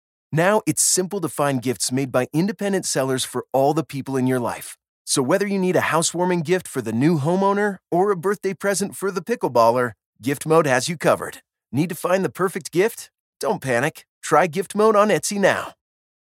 Now 0.31 0.61
it's 0.65 0.81
simple 0.81 1.19
to 1.21 1.27
find 1.27 1.61
gifts 1.61 1.91
made 1.91 2.09
by 2.09 2.27
independent 2.31 2.85
sellers 2.85 3.25
for 3.25 3.45
all 3.51 3.73
the 3.73 3.83
people 3.83 4.15
in 4.15 4.27
your 4.27 4.39
life. 4.39 4.77
So 5.03 5.21
whether 5.21 5.45
you 5.45 5.59
need 5.59 5.75
a 5.75 5.91
housewarming 5.91 6.43
gift 6.43 6.69
for 6.69 6.81
the 6.81 6.93
new 6.93 7.19
homeowner 7.19 7.77
or 7.91 8.11
a 8.11 8.15
birthday 8.15 8.53
present 8.53 8.95
for 8.95 9.11
the 9.11 9.21
pickleballer, 9.21 9.91
Gift 10.21 10.45
Mode 10.45 10.67
has 10.67 10.87
you 10.87 10.95
covered. 10.95 11.39
Need 11.73 11.89
to 11.89 11.95
find 11.95 12.23
the 12.23 12.29
perfect 12.29 12.71
gift? 12.71 13.11
Don't 13.41 13.61
panic. 13.61 14.05
Try 14.23 14.47
Gift 14.47 14.73
Mode 14.73 14.95
on 14.95 15.09
Etsy 15.09 15.37
now. 15.37 15.73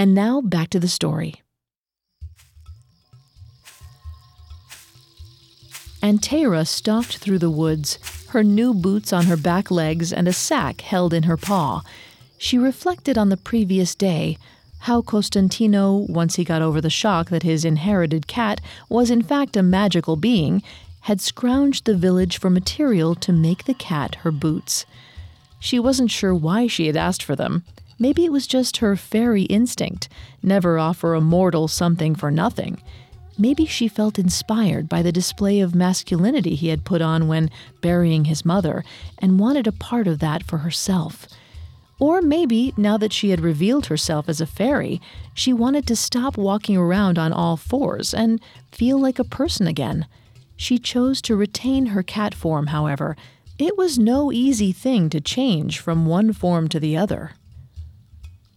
And 0.00 0.14
now 0.14 0.40
back 0.40 0.70
to 0.70 0.80
the 0.80 0.88
story. 0.88 1.42
Antera 6.02 6.66
stalked 6.66 7.18
through 7.18 7.38
the 7.38 7.50
woods, 7.50 7.98
her 8.30 8.42
new 8.42 8.72
boots 8.72 9.12
on 9.12 9.26
her 9.26 9.36
back 9.36 9.70
legs 9.70 10.10
and 10.10 10.26
a 10.26 10.32
sack 10.32 10.80
held 10.80 11.12
in 11.12 11.24
her 11.24 11.36
paw. 11.36 11.82
She 12.38 12.56
reflected 12.56 13.18
on 13.18 13.28
the 13.28 13.36
previous 13.36 13.94
day, 13.94 14.38
how 14.88 15.02
Costantino, 15.02 16.06
once 16.08 16.36
he 16.36 16.44
got 16.44 16.62
over 16.62 16.80
the 16.80 16.88
shock 16.88 17.28
that 17.28 17.42
his 17.42 17.66
inherited 17.66 18.26
cat 18.26 18.62
was 18.88 19.10
in 19.10 19.20
fact 19.20 19.54
a 19.54 19.62
magical 19.62 20.16
being, 20.16 20.62
had 21.00 21.18
scrounged 21.18 21.84
the 21.84 21.94
village 21.94 22.38
for 22.38 22.48
material 22.48 23.14
to 23.16 23.34
make 23.34 23.64
the 23.64 23.74
cat 23.74 24.14
her 24.22 24.30
boots. 24.30 24.86
She 25.58 25.78
wasn't 25.78 26.10
sure 26.10 26.34
why 26.34 26.68
she 26.68 26.86
had 26.86 26.96
asked 26.96 27.22
for 27.22 27.36
them. 27.36 27.64
Maybe 28.00 28.24
it 28.24 28.32
was 28.32 28.46
just 28.46 28.78
her 28.78 28.96
fairy 28.96 29.42
instinct 29.42 30.08
never 30.42 30.78
offer 30.78 31.12
a 31.14 31.20
mortal 31.20 31.68
something 31.68 32.14
for 32.14 32.30
nothing. 32.30 32.82
Maybe 33.38 33.66
she 33.66 33.88
felt 33.88 34.18
inspired 34.18 34.88
by 34.88 35.02
the 35.02 35.12
display 35.12 35.60
of 35.60 35.74
masculinity 35.74 36.54
he 36.54 36.68
had 36.68 36.84
put 36.84 37.02
on 37.02 37.28
when 37.28 37.50
burying 37.82 38.24
his 38.24 38.42
mother 38.42 38.84
and 39.18 39.38
wanted 39.38 39.66
a 39.66 39.72
part 39.72 40.06
of 40.06 40.18
that 40.20 40.42
for 40.42 40.58
herself. 40.58 41.26
Or 41.98 42.22
maybe, 42.22 42.72
now 42.78 42.96
that 42.96 43.12
she 43.12 43.28
had 43.28 43.42
revealed 43.42 43.86
herself 43.86 44.30
as 44.30 44.40
a 44.40 44.46
fairy, 44.46 45.02
she 45.34 45.52
wanted 45.52 45.86
to 45.86 45.94
stop 45.94 46.38
walking 46.38 46.78
around 46.78 47.18
on 47.18 47.34
all 47.34 47.58
fours 47.58 48.14
and 48.14 48.40
feel 48.72 48.98
like 48.98 49.18
a 49.18 49.24
person 49.24 49.66
again. 49.66 50.06
She 50.56 50.78
chose 50.78 51.20
to 51.22 51.36
retain 51.36 51.86
her 51.86 52.02
cat 52.02 52.34
form, 52.34 52.68
however. 52.68 53.14
It 53.58 53.76
was 53.76 53.98
no 53.98 54.32
easy 54.32 54.72
thing 54.72 55.10
to 55.10 55.20
change 55.20 55.78
from 55.78 56.06
one 56.06 56.32
form 56.32 56.68
to 56.68 56.80
the 56.80 56.96
other. 56.96 57.32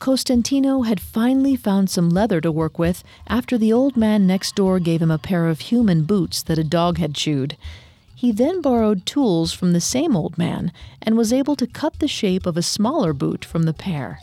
Costantino 0.03 0.81
had 0.81 1.00
finally 1.00 1.55
found 1.55 1.89
some 1.89 2.10
leather 2.10 2.41
to 2.41 2.51
work 2.51 2.77
with 2.77 3.05
after 3.25 3.57
the 3.57 3.72
old 3.72 3.95
man 3.95 4.27
next 4.27 4.53
door 4.53 4.77
gave 4.77 5.01
him 5.01 5.10
a 5.10 5.17
pair 5.17 5.48
of 5.48 5.62
human 5.62 6.03
boots 6.03 6.43
that 6.43 6.57
a 6.57 6.63
dog 6.65 6.98
had 6.98 7.15
chewed. 7.15 7.55
He 8.13 8.33
then 8.33 8.62
borrowed 8.62 9.05
tools 9.05 9.53
from 9.53 9.72
the 9.72 9.79
same 9.79 10.13
old 10.13 10.38
man 10.38 10.74
and 11.01 11.15
was 11.15 11.31
able 11.31 11.55
to 11.55 11.65
cut 11.65 12.00
the 12.00 12.10
shape 12.10 12.45
of 12.45 12.57
a 12.57 12.62
smaller 12.62 13.13
boot 13.13 13.45
from 13.45 13.63
the 13.63 13.72
pair. 13.72 14.19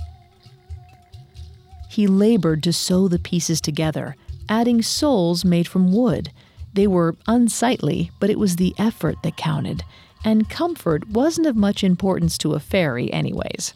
He 1.88 2.06
labored 2.06 2.62
to 2.64 2.74
sew 2.74 3.08
the 3.08 3.18
pieces 3.18 3.62
together, 3.62 4.16
adding 4.50 4.82
soles 4.82 5.46
made 5.46 5.66
from 5.66 5.94
wood. 5.94 6.30
They 6.74 6.88
were 6.88 7.16
unsightly, 7.26 8.10
but 8.20 8.28
it 8.28 8.38
was 8.38 8.56
the 8.56 8.74
effort 8.76 9.16
that 9.22 9.38
counted, 9.38 9.82
and 10.26 10.50
comfort 10.50 11.08
wasn't 11.08 11.46
of 11.46 11.56
much 11.56 11.82
importance 11.82 12.36
to 12.36 12.52
a 12.52 12.60
fairy, 12.60 13.10
anyways. 13.10 13.72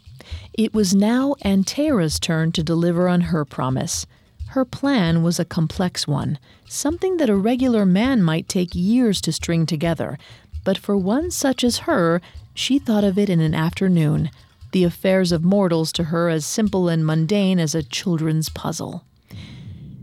It 0.53 0.73
was 0.73 0.95
now 0.95 1.35
Antera's 1.43 2.19
turn 2.19 2.51
to 2.53 2.63
deliver 2.63 3.07
on 3.07 3.21
her 3.21 3.45
promise. 3.45 4.05
Her 4.49 4.65
plan 4.65 5.23
was 5.23 5.39
a 5.39 5.45
complex 5.45 6.07
one, 6.07 6.39
something 6.67 7.17
that 7.17 7.29
a 7.29 7.35
regular 7.35 7.85
man 7.85 8.23
might 8.23 8.47
take 8.47 8.73
years 8.73 9.19
to 9.21 9.31
string 9.31 9.65
together, 9.65 10.17
but 10.63 10.77
for 10.77 10.95
one 10.95 11.31
such 11.31 11.63
as 11.63 11.79
her, 11.79 12.21
she 12.53 12.79
thought 12.79 13.03
of 13.03 13.17
it 13.17 13.29
in 13.29 13.39
an 13.39 13.53
afternoon, 13.53 14.29
the 14.71 14.83
affairs 14.83 15.31
of 15.31 15.43
mortals 15.43 15.91
to 15.93 16.05
her 16.05 16.29
as 16.29 16.45
simple 16.45 16.89
and 16.89 17.05
mundane 17.05 17.59
as 17.59 17.75
a 17.75 17.83
children's 17.83 18.49
puzzle. 18.49 19.03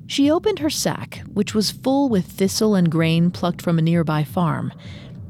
She 0.06 0.30
opened 0.30 0.58
her 0.58 0.70
sack, 0.70 1.22
which 1.32 1.54
was 1.54 1.70
full 1.70 2.08
with 2.08 2.26
thistle 2.26 2.74
and 2.74 2.90
grain 2.90 3.30
plucked 3.30 3.62
from 3.62 3.78
a 3.78 3.82
nearby 3.82 4.24
farm. 4.24 4.72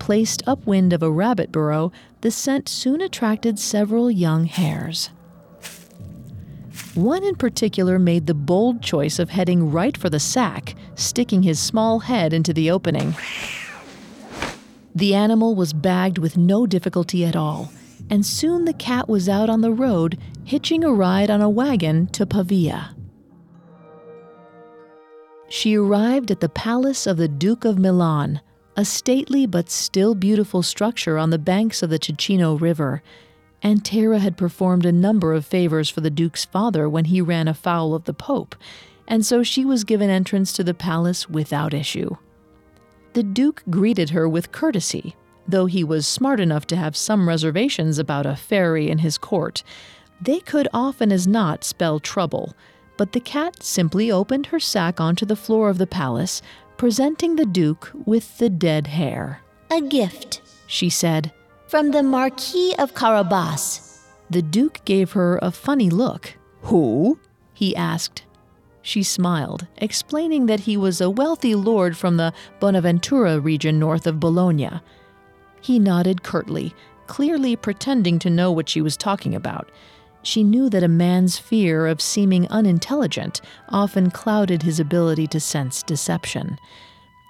Placed 0.00 0.42
upwind 0.46 0.92
of 0.92 1.02
a 1.02 1.11
rabbit 1.11 1.52
burrow, 1.52 1.92
the 2.22 2.30
scent 2.30 2.68
soon 2.68 3.00
attracted 3.00 3.58
several 3.58 4.11
young 4.11 4.46
hares. 4.46 5.11
One 6.94 7.24
in 7.24 7.35
particular 7.35 7.98
made 7.98 8.26
the 8.26 8.35
bold 8.35 8.80
choice 8.80 9.18
of 9.18 9.30
heading 9.30 9.72
right 9.72 9.96
for 9.96 10.08
the 10.08 10.20
sack, 10.20 10.76
sticking 10.94 11.42
his 11.42 11.58
small 11.58 12.00
head 12.00 12.32
into 12.32 12.52
the 12.52 12.70
opening. 12.70 13.14
The 14.94 15.14
animal 15.14 15.54
was 15.54 15.72
bagged 15.72 16.18
with 16.18 16.37
no 16.37 16.66
difficulty 16.66 17.24
at 17.24 17.35
all, 17.35 17.72
and 18.08 18.24
soon 18.24 18.66
the 18.66 18.74
cat 18.74 19.08
was 19.08 19.28
out 19.28 19.50
on 19.50 19.62
the 19.62 19.72
road, 19.72 20.18
hitching 20.44 20.85
a 20.85 20.92
ride 20.92 21.30
on 21.30 21.40
a 21.40 21.50
wagon 21.50 22.06
to 22.08 22.26
Pavia. 22.26 22.94
She 25.48 25.76
arrived 25.76 26.30
at 26.30 26.40
the 26.40 26.48
palace 26.48 27.06
of 27.06 27.16
the 27.16 27.28
Duke 27.28 27.64
of 27.64 27.78
Milan, 27.78 28.40
a 28.76 28.85
stately 28.85 29.46
but 29.46 29.70
still 29.70 30.14
beautiful 30.14 30.62
structure 30.62 31.18
on 31.18 31.30
the 31.30 31.38
banks 31.38 31.82
of 31.82 31.90
the 31.90 31.98
Ticino 31.98 32.54
River. 32.54 33.02
Antera 33.62 34.18
had 34.18 34.37
performed 34.37 34.87
a 34.87 34.92
number 34.92 35.35
of 35.35 35.44
favors 35.44 35.88
for 35.88 36.00
the 36.00 36.11
Duke's 36.11 36.44
father 36.44 36.88
when 36.88 37.06
he 37.06 37.20
ran 37.20 37.48
afoul 37.48 37.94
of 37.94 38.04
the 38.04 38.14
Pope, 38.14 38.56
and 39.06 39.24
so 39.24 39.42
she 39.42 39.64
was 39.64 39.85
given 39.85 40.11
entrance 40.11 40.52
to 40.54 40.64
the 40.64 40.74
palace 40.74 41.28
without 41.28 41.74
issue. 41.74 42.16
The 43.12 43.22
Duke 43.22 43.62
greeted 43.68 44.11
her 44.11 44.28
with 44.28 44.52
courtesy, 44.52 45.14
though 45.46 45.66
he 45.66 45.85
was 45.85 46.06
smart 46.06 46.40
enough 46.40 46.66
to 46.68 46.76
have 46.76 46.96
some 46.96 47.28
reservations 47.28 47.98
about 47.98 48.26
a 48.26 48.37
fairy 48.37 48.88
in 48.88 48.98
his 48.98 49.18
court. 49.18 49.62
They 50.20 50.40
could 50.40 50.66
often 50.72 51.12
as 51.12 51.26
not 51.26 51.62
spell 51.62 52.00
trouble, 52.00 52.54
but 52.96 53.12
the 53.12 53.20
cat 53.20 53.62
simply 53.62 54.11
opened 54.11 54.46
her 54.46 54.61
sack 54.61 55.00
onto 55.00 55.26
the 55.26 55.37
floor 55.37 55.68
of 55.68 55.78
the 55.78 55.87
palace, 55.87 56.40
presenting 56.83 57.37
the 57.37 57.47
Duke 57.47 57.92
with 58.07 58.38
the 58.38 58.51
dead 58.51 58.88
hare. 58.88 59.40
A 59.71 59.81
gift, 59.81 60.42
she 60.66 60.90
said. 60.90 61.33
From 61.68 61.92
the 61.92 62.03
Marquis 62.03 62.75
of 62.77 62.92
Carabas. 62.92 64.01
The 64.31 64.42
Duke 64.42 64.85
gave 64.85 65.12
her 65.12 65.38
a 65.40 65.53
funny 65.53 65.88
look. 65.90 66.37
Who? 66.62 67.21
he 67.55 67.77
asked. 67.77 68.25
She 68.83 69.05
smiled, 69.05 69.68
explaining 69.77 70.47
that 70.47 70.59
he 70.59 70.77
was 70.77 71.01
a 71.01 71.09
wealthy 71.09 71.55
lord 71.55 71.97
from 71.97 72.16
the 72.16 72.33
Bonaventura 72.59 73.38
region 73.38 73.79
north 73.79 74.05
of 74.05 74.18
Bologna. 74.18 74.81
He 75.61 75.79
nodded 75.79 76.25
curtly, 76.25 76.75
clearly 77.07 77.55
pretending 77.55 78.18
to 78.18 78.29
know 78.29 78.51
what 78.51 78.68
she 78.68 78.83
was 78.83 78.97
talking 78.97 79.37
about. 79.37 79.71
She 80.22 80.44
knew 80.44 80.70
that 80.70 80.85
a 80.85 80.88
man's 80.88 81.38
fear 81.38 81.87
of 81.87 82.00
seeming 82.00 82.48
unintelligent 82.48 83.40
often 83.68 84.11
clouded 84.11 84.62
his 84.62 84.78
ability 84.78 85.26
to 85.28 85.40
sense 85.40 85.82
deception. 85.82 86.58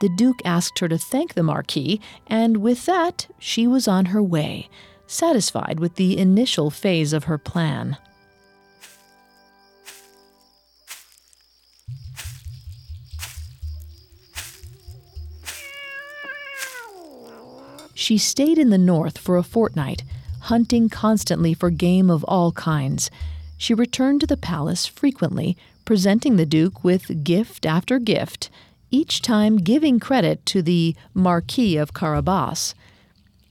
The 0.00 0.10
Duke 0.10 0.42
asked 0.44 0.78
her 0.80 0.88
to 0.88 0.98
thank 0.98 1.34
the 1.34 1.42
Marquis, 1.42 2.00
and 2.26 2.58
with 2.58 2.86
that, 2.86 3.28
she 3.38 3.66
was 3.66 3.88
on 3.88 4.06
her 4.06 4.22
way, 4.22 4.68
satisfied 5.06 5.80
with 5.80 5.94
the 5.94 6.18
initial 6.18 6.70
phase 6.70 7.12
of 7.12 7.24
her 7.24 7.38
plan. 7.38 7.96
She 17.94 18.18
stayed 18.18 18.58
in 18.58 18.70
the 18.70 18.78
north 18.78 19.16
for 19.16 19.36
a 19.36 19.44
fortnight, 19.44 20.02
hunting 20.42 20.88
constantly 20.88 21.54
for 21.54 21.70
game 21.70 22.10
of 22.10 22.24
all 22.24 22.52
kinds. 22.52 23.10
She 23.56 23.74
returned 23.74 24.20
to 24.20 24.26
the 24.26 24.36
palace 24.36 24.86
frequently, 24.86 25.56
presenting 25.84 26.36
the 26.36 26.46
Duke 26.46 26.82
with 26.82 27.24
gift 27.24 27.64
after 27.64 27.98
gift, 27.98 28.50
each 28.90 29.22
time 29.22 29.58
giving 29.58 30.00
credit 30.00 30.44
to 30.46 30.62
the 30.62 30.96
Marquis 31.14 31.76
of 31.76 31.94
Carabas. 31.94 32.74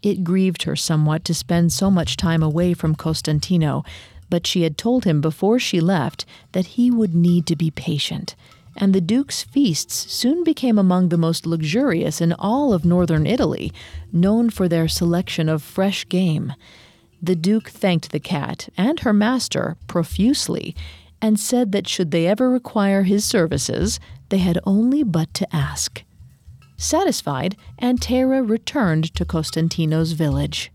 It 0.03 0.23
grieved 0.23 0.63
her 0.63 0.75
somewhat 0.75 1.23
to 1.25 1.33
spend 1.33 1.71
so 1.71 1.89
much 1.89 2.17
time 2.17 2.43
away 2.43 2.73
from 2.73 2.95
Costantino, 2.95 3.83
but 4.29 4.45
she 4.45 4.63
had 4.63 4.77
told 4.77 5.05
him 5.05 5.21
before 5.21 5.59
she 5.59 5.79
left 5.79 6.25
that 6.51 6.77
he 6.77 6.91
would 6.91 7.15
need 7.15 7.45
to 7.47 7.55
be 7.55 7.71
patient 7.71 8.35
and 8.77 8.93
the 8.93 9.01
Duke's 9.01 9.43
feasts 9.43 10.11
soon 10.11 10.43
became 10.43 10.77
among 10.77 11.09
the 11.09 11.17
most 11.17 11.45
luxurious 11.45 12.21
in 12.21 12.33
all 12.33 12.73
of 12.73 12.85
northern 12.85 13.25
Italy, 13.27 13.71
known 14.11 14.49
for 14.49 14.67
their 14.67 14.87
selection 14.87 15.49
of 15.49 15.61
fresh 15.61 16.07
game. 16.07 16.53
The 17.21 17.35
Duke 17.35 17.69
thanked 17.69 18.11
the 18.11 18.19
cat 18.19 18.69
and 18.77 19.01
her 19.01 19.13
master 19.13 19.77
profusely 19.87 20.75
and 21.21 21.39
said 21.39 21.71
that 21.71 21.87
should 21.87 22.11
they 22.11 22.25
ever 22.25 22.49
require 22.49 23.03
his 23.03 23.23
services, 23.23 23.99
They 24.29 24.39
had 24.39 24.59
only 24.65 25.03
but 25.03 25.33
to 25.35 25.55
ask. 25.55 26.03
Satisfied, 26.77 27.57
Antera 27.81 28.41
returned 28.41 29.13
to 29.13 29.25
Costantino's 29.25 30.13
village. 30.13 30.71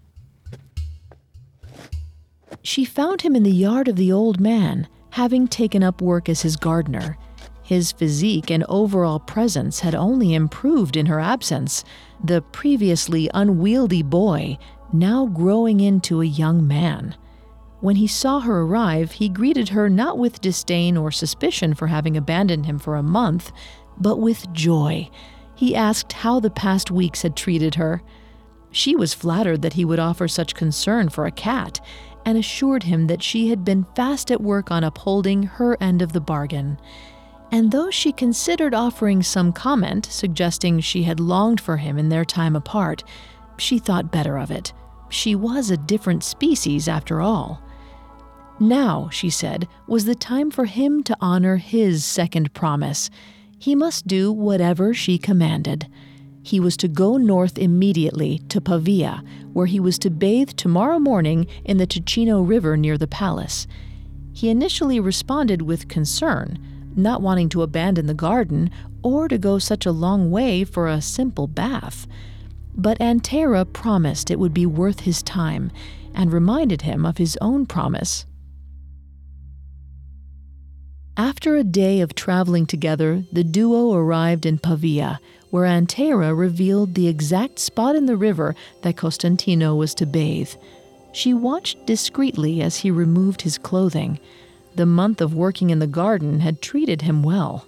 She 2.62 2.84
found 2.84 3.22
him 3.22 3.34
in 3.34 3.42
the 3.42 3.50
yard 3.50 3.88
of 3.88 3.96
the 3.96 4.12
old 4.12 4.38
man, 4.38 4.86
having 5.10 5.48
taken 5.48 5.82
up 5.82 6.00
work 6.00 6.28
as 6.28 6.42
his 6.42 6.56
gardener. 6.56 7.16
His 7.66 7.90
physique 7.90 8.48
and 8.48 8.64
overall 8.68 9.18
presence 9.18 9.80
had 9.80 9.92
only 9.92 10.34
improved 10.34 10.96
in 10.96 11.06
her 11.06 11.18
absence, 11.18 11.84
the 12.22 12.40
previously 12.40 13.28
unwieldy 13.34 14.04
boy 14.04 14.58
now 14.92 15.26
growing 15.26 15.80
into 15.80 16.20
a 16.20 16.26
young 16.26 16.64
man. 16.64 17.16
When 17.80 17.96
he 17.96 18.06
saw 18.06 18.38
her 18.38 18.60
arrive, 18.60 19.10
he 19.10 19.28
greeted 19.28 19.70
her 19.70 19.90
not 19.90 20.16
with 20.16 20.40
disdain 20.40 20.96
or 20.96 21.10
suspicion 21.10 21.74
for 21.74 21.88
having 21.88 22.16
abandoned 22.16 22.66
him 22.66 22.78
for 22.78 22.94
a 22.94 23.02
month, 23.02 23.50
but 23.98 24.20
with 24.20 24.52
joy. 24.52 25.10
He 25.56 25.74
asked 25.74 26.12
how 26.12 26.38
the 26.38 26.50
past 26.50 26.92
weeks 26.92 27.22
had 27.22 27.34
treated 27.34 27.74
her. 27.74 28.00
She 28.70 28.94
was 28.94 29.12
flattered 29.12 29.62
that 29.62 29.72
he 29.72 29.84
would 29.84 29.98
offer 29.98 30.28
such 30.28 30.54
concern 30.54 31.08
for 31.08 31.26
a 31.26 31.32
cat, 31.32 31.80
and 32.24 32.38
assured 32.38 32.84
him 32.84 33.08
that 33.08 33.24
she 33.24 33.48
had 33.48 33.64
been 33.64 33.88
fast 33.96 34.30
at 34.30 34.40
work 34.40 34.70
on 34.70 34.84
upholding 34.84 35.42
her 35.42 35.76
end 35.80 36.00
of 36.00 36.12
the 36.12 36.20
bargain. 36.20 36.78
And 37.56 37.72
though 37.72 37.90
she 37.90 38.12
considered 38.12 38.74
offering 38.74 39.22
some 39.22 39.50
comment 39.50 40.04
suggesting 40.04 40.78
she 40.78 41.04
had 41.04 41.18
longed 41.18 41.58
for 41.58 41.78
him 41.78 41.96
in 41.96 42.10
their 42.10 42.22
time 42.22 42.54
apart, 42.54 43.02
she 43.56 43.78
thought 43.78 44.12
better 44.12 44.36
of 44.36 44.50
it. 44.50 44.74
She 45.08 45.34
was 45.34 45.70
a 45.70 45.78
different 45.78 46.22
species 46.22 46.86
after 46.86 47.22
all. 47.22 47.62
Now, 48.60 49.08
she 49.10 49.30
said, 49.30 49.68
was 49.86 50.04
the 50.04 50.14
time 50.14 50.50
for 50.50 50.66
him 50.66 51.02
to 51.04 51.16
honor 51.18 51.56
his 51.56 52.04
second 52.04 52.52
promise. 52.52 53.08
He 53.58 53.74
must 53.74 54.06
do 54.06 54.30
whatever 54.30 54.92
she 54.92 55.16
commanded. 55.16 55.86
He 56.42 56.60
was 56.60 56.76
to 56.76 56.88
go 56.88 57.16
north 57.16 57.56
immediately 57.56 58.40
to 58.50 58.60
Pavia, 58.60 59.24
where 59.54 59.64
he 59.64 59.80
was 59.80 59.98
to 60.00 60.10
bathe 60.10 60.50
tomorrow 60.50 60.98
morning 60.98 61.46
in 61.64 61.78
the 61.78 61.86
Ticino 61.86 62.42
River 62.42 62.76
near 62.76 62.98
the 62.98 63.06
palace. 63.06 63.66
He 64.34 64.50
initially 64.50 65.00
responded 65.00 65.62
with 65.62 65.88
concern 65.88 66.58
not 66.96 67.22
wanting 67.22 67.48
to 67.50 67.62
abandon 67.62 68.06
the 68.06 68.14
garden 68.14 68.70
or 69.02 69.28
to 69.28 69.38
go 69.38 69.58
such 69.58 69.86
a 69.86 69.92
long 69.92 70.30
way 70.30 70.64
for 70.64 70.88
a 70.88 71.02
simple 71.02 71.46
bath. 71.46 72.06
But 72.74 72.98
Antera 72.98 73.64
promised 73.64 74.30
it 74.30 74.38
would 74.38 74.54
be 74.54 74.66
worth 74.66 75.00
his 75.00 75.22
time 75.22 75.70
and 76.14 76.32
reminded 76.32 76.82
him 76.82 77.06
of 77.06 77.18
his 77.18 77.38
own 77.40 77.66
promise. 77.66 78.26
After 81.18 81.56
a 81.56 81.64
day 81.64 82.00
of 82.00 82.14
traveling 82.14 82.66
together, 82.66 83.24
the 83.32 83.44
duo 83.44 83.94
arrived 83.94 84.44
in 84.44 84.58
Pavia, 84.58 85.18
where 85.48 85.64
Antera 85.64 86.34
revealed 86.34 86.94
the 86.94 87.08
exact 87.08 87.58
spot 87.58 87.96
in 87.96 88.04
the 88.04 88.16
river 88.16 88.54
that 88.82 88.98
Costantino 88.98 89.74
was 89.74 89.94
to 89.94 90.04
bathe. 90.04 90.50
She 91.12 91.32
watched 91.32 91.86
discreetly 91.86 92.60
as 92.60 92.76
he 92.76 92.90
removed 92.90 93.40
his 93.40 93.56
clothing. 93.56 94.20
The 94.76 94.86
month 94.86 95.22
of 95.22 95.32
working 95.32 95.70
in 95.70 95.78
the 95.78 95.86
garden 95.86 96.40
had 96.40 96.60
treated 96.60 97.02
him 97.02 97.22
well. 97.22 97.66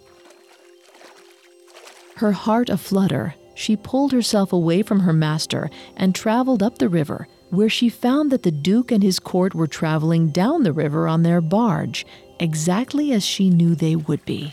Her 2.16 2.32
heart 2.32 2.68
aflutter, 2.68 3.34
she 3.54 3.76
pulled 3.76 4.12
herself 4.12 4.52
away 4.52 4.82
from 4.82 5.00
her 5.00 5.12
master 5.12 5.70
and 5.96 6.14
traveled 6.14 6.62
up 6.62 6.78
the 6.78 6.88
river, 6.88 7.26
where 7.48 7.70
she 7.70 7.88
found 7.88 8.30
that 8.30 8.42
the 8.42 8.50
Duke 8.50 8.92
and 8.92 9.02
his 9.02 9.18
court 9.18 9.54
were 9.54 9.66
traveling 9.66 10.28
down 10.28 10.64
the 10.64 10.72
river 10.72 11.08
on 11.08 11.22
their 11.22 11.40
barge, 11.40 12.04
exactly 12.38 13.12
as 13.12 13.24
she 13.24 13.48
knew 13.48 13.74
they 13.74 13.96
would 13.96 14.24
be. 14.26 14.52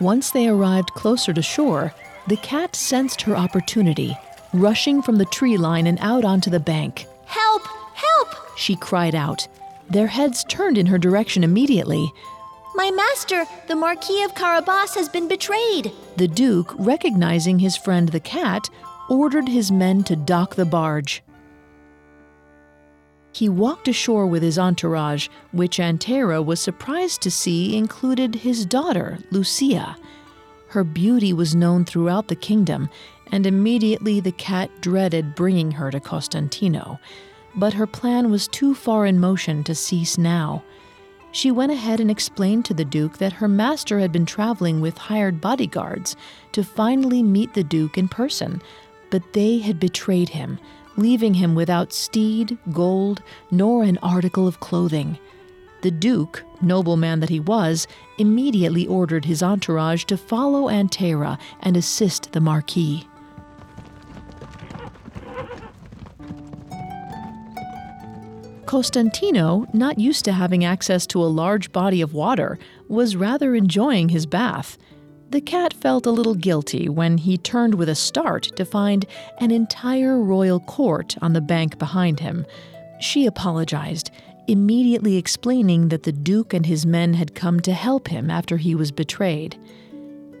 Once 0.00 0.30
they 0.30 0.48
arrived 0.48 0.94
closer 0.94 1.34
to 1.34 1.42
shore, 1.42 1.92
the 2.28 2.36
cat 2.38 2.74
sensed 2.74 3.20
her 3.22 3.36
opportunity, 3.36 4.16
rushing 4.54 5.02
from 5.02 5.16
the 5.16 5.26
tree 5.26 5.58
line 5.58 5.86
and 5.86 5.98
out 6.00 6.24
onto 6.24 6.48
the 6.48 6.58
bank. 6.58 7.06
Help! 7.26 7.66
Help! 7.94 8.28
She 8.56 8.74
cried 8.76 9.14
out, 9.14 9.46
their 9.88 10.06
heads 10.08 10.44
turned 10.44 10.78
in 10.78 10.86
her 10.86 10.98
direction 10.98 11.44
immediately. 11.44 12.12
My 12.74 12.90
master, 12.90 13.44
the 13.68 13.76
Marquis 13.76 14.22
of 14.22 14.34
Carabas, 14.34 14.94
has 14.94 15.08
been 15.08 15.28
betrayed. 15.28 15.92
The 16.16 16.28
Duke, 16.28 16.74
recognizing 16.76 17.58
his 17.58 17.76
friend 17.76 18.08
the 18.08 18.20
cat, 18.20 18.68
ordered 19.08 19.48
his 19.48 19.70
men 19.70 20.02
to 20.04 20.16
dock 20.16 20.54
the 20.56 20.64
barge. 20.64 21.22
He 23.32 23.48
walked 23.48 23.88
ashore 23.88 24.26
with 24.26 24.42
his 24.42 24.58
entourage, 24.58 25.28
which 25.52 25.80
Antera 25.80 26.42
was 26.42 26.60
surprised 26.60 27.20
to 27.22 27.30
see 27.30 27.76
included 27.76 28.36
his 28.36 28.64
daughter, 28.64 29.18
Lucia. 29.30 29.96
Her 30.68 30.84
beauty 30.84 31.32
was 31.32 31.54
known 31.54 31.84
throughout 31.84 32.28
the 32.28 32.36
kingdom, 32.36 32.88
and 33.30 33.46
immediately 33.46 34.20
the 34.20 34.32
cat 34.32 34.70
dreaded 34.80 35.34
bringing 35.34 35.72
her 35.72 35.90
to 35.90 36.00
Costantino 36.00 36.98
but 37.56 37.74
her 37.74 37.86
plan 37.86 38.30
was 38.30 38.48
too 38.48 38.74
far 38.74 39.06
in 39.06 39.20
motion 39.20 39.64
to 39.64 39.74
cease 39.74 40.18
now. 40.18 40.62
She 41.32 41.50
went 41.50 41.72
ahead 41.72 41.98
and 41.98 42.10
explained 42.10 42.64
to 42.66 42.74
the 42.74 42.84
Duke 42.84 43.18
that 43.18 43.32
her 43.34 43.48
master 43.48 43.98
had 43.98 44.12
been 44.12 44.26
traveling 44.26 44.80
with 44.80 44.96
hired 44.96 45.40
bodyguards 45.40 46.14
to 46.52 46.62
finally 46.62 47.22
meet 47.22 47.54
the 47.54 47.64
Duke 47.64 47.98
in 47.98 48.06
person, 48.06 48.62
but 49.10 49.32
they 49.32 49.58
had 49.58 49.80
betrayed 49.80 50.28
him, 50.28 50.58
leaving 50.96 51.34
him 51.34 51.54
without 51.54 51.92
steed, 51.92 52.56
gold, 52.72 53.20
nor 53.50 53.82
an 53.82 53.98
article 53.98 54.46
of 54.46 54.60
clothing. 54.60 55.18
The 55.82 55.90
Duke, 55.90 56.44
nobleman 56.62 57.20
that 57.20 57.30
he 57.30 57.40
was, 57.40 57.86
immediately 58.16 58.86
ordered 58.86 59.24
his 59.24 59.42
entourage 59.42 60.04
to 60.04 60.16
follow 60.16 60.68
Antera 60.68 61.36
and 61.60 61.76
assist 61.76 62.32
the 62.32 62.40
Marquis. 62.40 63.08
Costantino, 68.66 69.66
not 69.72 69.98
used 69.98 70.24
to 70.24 70.32
having 70.32 70.64
access 70.64 71.06
to 71.08 71.22
a 71.22 71.26
large 71.26 71.72
body 71.72 72.00
of 72.00 72.14
water, 72.14 72.58
was 72.88 73.16
rather 73.16 73.54
enjoying 73.54 74.08
his 74.08 74.26
bath. 74.26 74.78
The 75.30 75.40
cat 75.40 75.72
felt 75.74 76.06
a 76.06 76.10
little 76.10 76.34
guilty 76.34 76.88
when 76.88 77.18
he 77.18 77.36
turned 77.36 77.74
with 77.74 77.88
a 77.88 77.94
start 77.94 78.44
to 78.56 78.64
find 78.64 79.06
an 79.38 79.50
entire 79.50 80.18
royal 80.18 80.60
court 80.60 81.16
on 81.20 81.32
the 81.32 81.40
bank 81.40 81.78
behind 81.78 82.20
him. 82.20 82.46
She 83.00 83.26
apologized, 83.26 84.10
immediately 84.46 85.16
explaining 85.16 85.88
that 85.88 86.04
the 86.04 86.12
Duke 86.12 86.54
and 86.54 86.66
his 86.66 86.86
men 86.86 87.14
had 87.14 87.34
come 87.34 87.60
to 87.60 87.72
help 87.72 88.08
him 88.08 88.30
after 88.30 88.56
he 88.56 88.74
was 88.74 88.92
betrayed. 88.92 89.58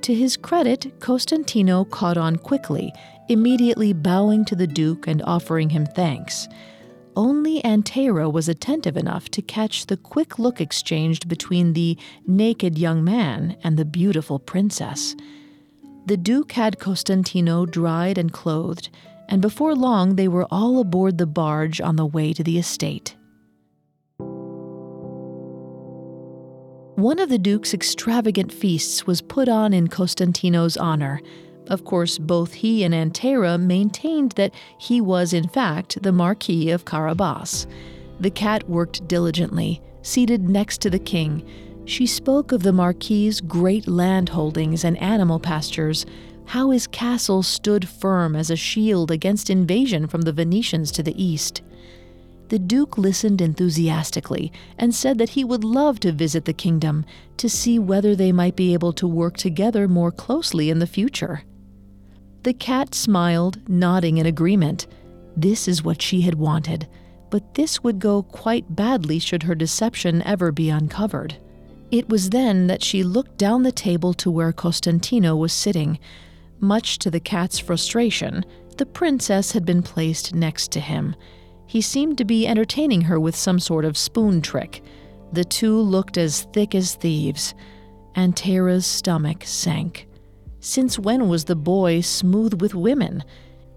To 0.02 0.14
his 0.14 0.36
credit, 0.36 1.00
Costantino 1.00 1.84
caught 1.84 2.16
on 2.16 2.36
quickly, 2.36 2.92
immediately 3.28 3.92
bowing 3.92 4.44
to 4.44 4.54
the 4.54 4.66
Duke 4.66 5.06
and 5.06 5.22
offering 5.22 5.70
him 5.70 5.86
thanks 5.86 6.48
only 7.16 7.62
Antera 7.62 8.30
was 8.30 8.48
attentive 8.48 8.96
enough 8.96 9.28
to 9.30 9.42
catch 9.42 9.86
the 9.86 9.96
quick 9.96 10.38
look 10.38 10.60
exchanged 10.60 11.28
between 11.28 11.72
the 11.72 11.98
naked 12.26 12.78
young 12.78 13.04
man 13.04 13.56
and 13.62 13.76
the 13.76 13.84
beautiful 13.84 14.38
princess. 14.38 15.14
The 16.06 16.16
Duke 16.16 16.52
had 16.52 16.78
Costantino 16.78 17.66
dried 17.66 18.18
and 18.18 18.32
clothed, 18.32 18.90
and 19.28 19.40
before 19.40 19.74
long 19.74 20.16
they 20.16 20.28
were 20.28 20.46
all 20.50 20.78
aboard 20.78 21.18
the 21.18 21.26
barge 21.26 21.80
on 21.80 21.96
the 21.96 22.06
way 22.06 22.32
to 22.32 22.44
the 22.44 22.58
estate. 22.58 23.16
One 26.96 27.18
of 27.18 27.28
the 27.28 27.38
Duke's 27.38 27.74
extravagant 27.74 28.52
feasts 28.52 29.06
was 29.06 29.20
put 29.20 29.48
on 29.48 29.72
in 29.72 29.88
Costantino's 29.88 30.76
honor, 30.76 31.20
of 31.68 31.84
course, 31.84 32.18
both 32.18 32.52
he 32.52 32.84
and 32.84 32.94
Antera 32.94 33.58
maintained 33.58 34.32
that 34.32 34.52
he 34.78 35.00
was, 35.00 35.32
in 35.32 35.48
fact, 35.48 36.02
the 36.02 36.12
Marquis 36.12 36.70
of 36.70 36.84
Carabas. 36.84 37.66
The 38.20 38.30
cat 38.30 38.68
worked 38.68 39.08
diligently, 39.08 39.80
seated 40.02 40.48
next 40.48 40.80
to 40.82 40.90
the 40.90 40.98
king. 40.98 41.48
She 41.86 42.06
spoke 42.06 42.52
of 42.52 42.62
the 42.62 42.72
Marquis's 42.72 43.40
great 43.40 43.88
land 43.88 44.28
holdings 44.30 44.84
and 44.84 44.98
animal 44.98 45.40
pastures, 45.40 46.06
how 46.46 46.70
his 46.70 46.86
castle 46.86 47.42
stood 47.42 47.88
firm 47.88 48.36
as 48.36 48.50
a 48.50 48.56
shield 48.56 49.10
against 49.10 49.48
invasion 49.48 50.06
from 50.06 50.22
the 50.22 50.32
Venetians 50.32 50.92
to 50.92 51.02
the 51.02 51.22
east. 51.22 51.62
The 52.48 52.58
Duke 52.58 52.98
listened 52.98 53.40
enthusiastically 53.40 54.52
and 54.78 54.94
said 54.94 55.16
that 55.16 55.30
he 55.30 55.44
would 55.44 55.64
love 55.64 55.98
to 56.00 56.12
visit 56.12 56.44
the 56.44 56.52
kingdom 56.52 57.06
to 57.38 57.48
see 57.48 57.78
whether 57.78 58.14
they 58.14 58.32
might 58.32 58.54
be 58.54 58.74
able 58.74 58.92
to 58.92 59.08
work 59.08 59.38
together 59.38 59.88
more 59.88 60.12
closely 60.12 60.68
in 60.68 60.78
the 60.78 60.86
future. 60.86 61.42
The 62.44 62.52
cat 62.52 62.94
smiled, 62.94 63.58
nodding 63.70 64.18
in 64.18 64.26
agreement. 64.26 64.86
This 65.34 65.66
is 65.66 65.82
what 65.82 66.02
she 66.02 66.20
had 66.20 66.34
wanted, 66.34 66.86
but 67.30 67.54
this 67.54 67.82
would 67.82 67.98
go 67.98 68.22
quite 68.22 68.76
badly 68.76 69.18
should 69.18 69.44
her 69.44 69.54
deception 69.54 70.20
ever 70.22 70.52
be 70.52 70.68
uncovered. 70.68 71.36
It 71.90 72.10
was 72.10 72.28
then 72.28 72.66
that 72.66 72.82
she 72.82 73.02
looked 73.02 73.38
down 73.38 73.62
the 73.62 73.72
table 73.72 74.12
to 74.14 74.30
where 74.30 74.52
Costantino 74.52 75.34
was 75.34 75.54
sitting. 75.54 75.98
Much 76.60 76.98
to 76.98 77.10
the 77.10 77.18
cat's 77.18 77.58
frustration, 77.58 78.44
the 78.76 78.84
princess 78.84 79.52
had 79.52 79.64
been 79.64 79.82
placed 79.82 80.34
next 80.34 80.70
to 80.72 80.80
him. 80.80 81.16
He 81.66 81.80
seemed 81.80 82.18
to 82.18 82.26
be 82.26 82.46
entertaining 82.46 83.00
her 83.02 83.18
with 83.18 83.34
some 83.34 83.58
sort 83.58 83.86
of 83.86 83.96
spoon 83.96 84.42
trick. 84.42 84.82
The 85.32 85.44
two 85.44 85.80
looked 85.80 86.18
as 86.18 86.42
thick 86.52 86.74
as 86.74 86.94
thieves. 86.94 87.54
Antera's 88.14 88.84
stomach 88.84 89.44
sank. 89.46 90.08
Since 90.64 90.98
when 90.98 91.28
was 91.28 91.44
the 91.44 91.56
boy 91.56 92.00
smooth 92.00 92.58
with 92.62 92.74
women? 92.74 93.22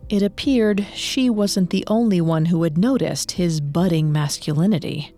It 0.08 0.24
appeared 0.24 0.88
she 0.94 1.30
wasn't 1.30 1.70
the 1.70 1.84
only 1.88 2.22
one 2.22 2.46
who 2.46 2.64
had 2.64 2.78
noticed 2.78 3.32
his 3.32 3.60
budding 3.60 4.14
masculinity. 4.14 5.14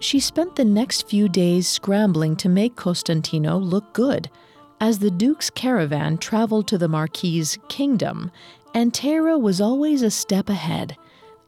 She 0.00 0.18
spent 0.18 0.56
the 0.56 0.64
next 0.64 1.06
few 1.06 1.28
days 1.28 1.68
scrambling 1.68 2.36
to 2.36 2.48
make 2.48 2.74
Costantino 2.74 3.58
look 3.58 3.92
good. 3.92 4.30
As 4.80 4.98
the 4.98 5.10
Duke's 5.10 5.50
caravan 5.50 6.16
traveled 6.16 6.68
to 6.68 6.78
the 6.78 6.88
Marquis's 6.88 7.58
kingdom, 7.68 8.30
Antera 8.74 9.38
was 9.38 9.60
always 9.60 10.00
a 10.00 10.10
step 10.10 10.48
ahead. 10.48 10.96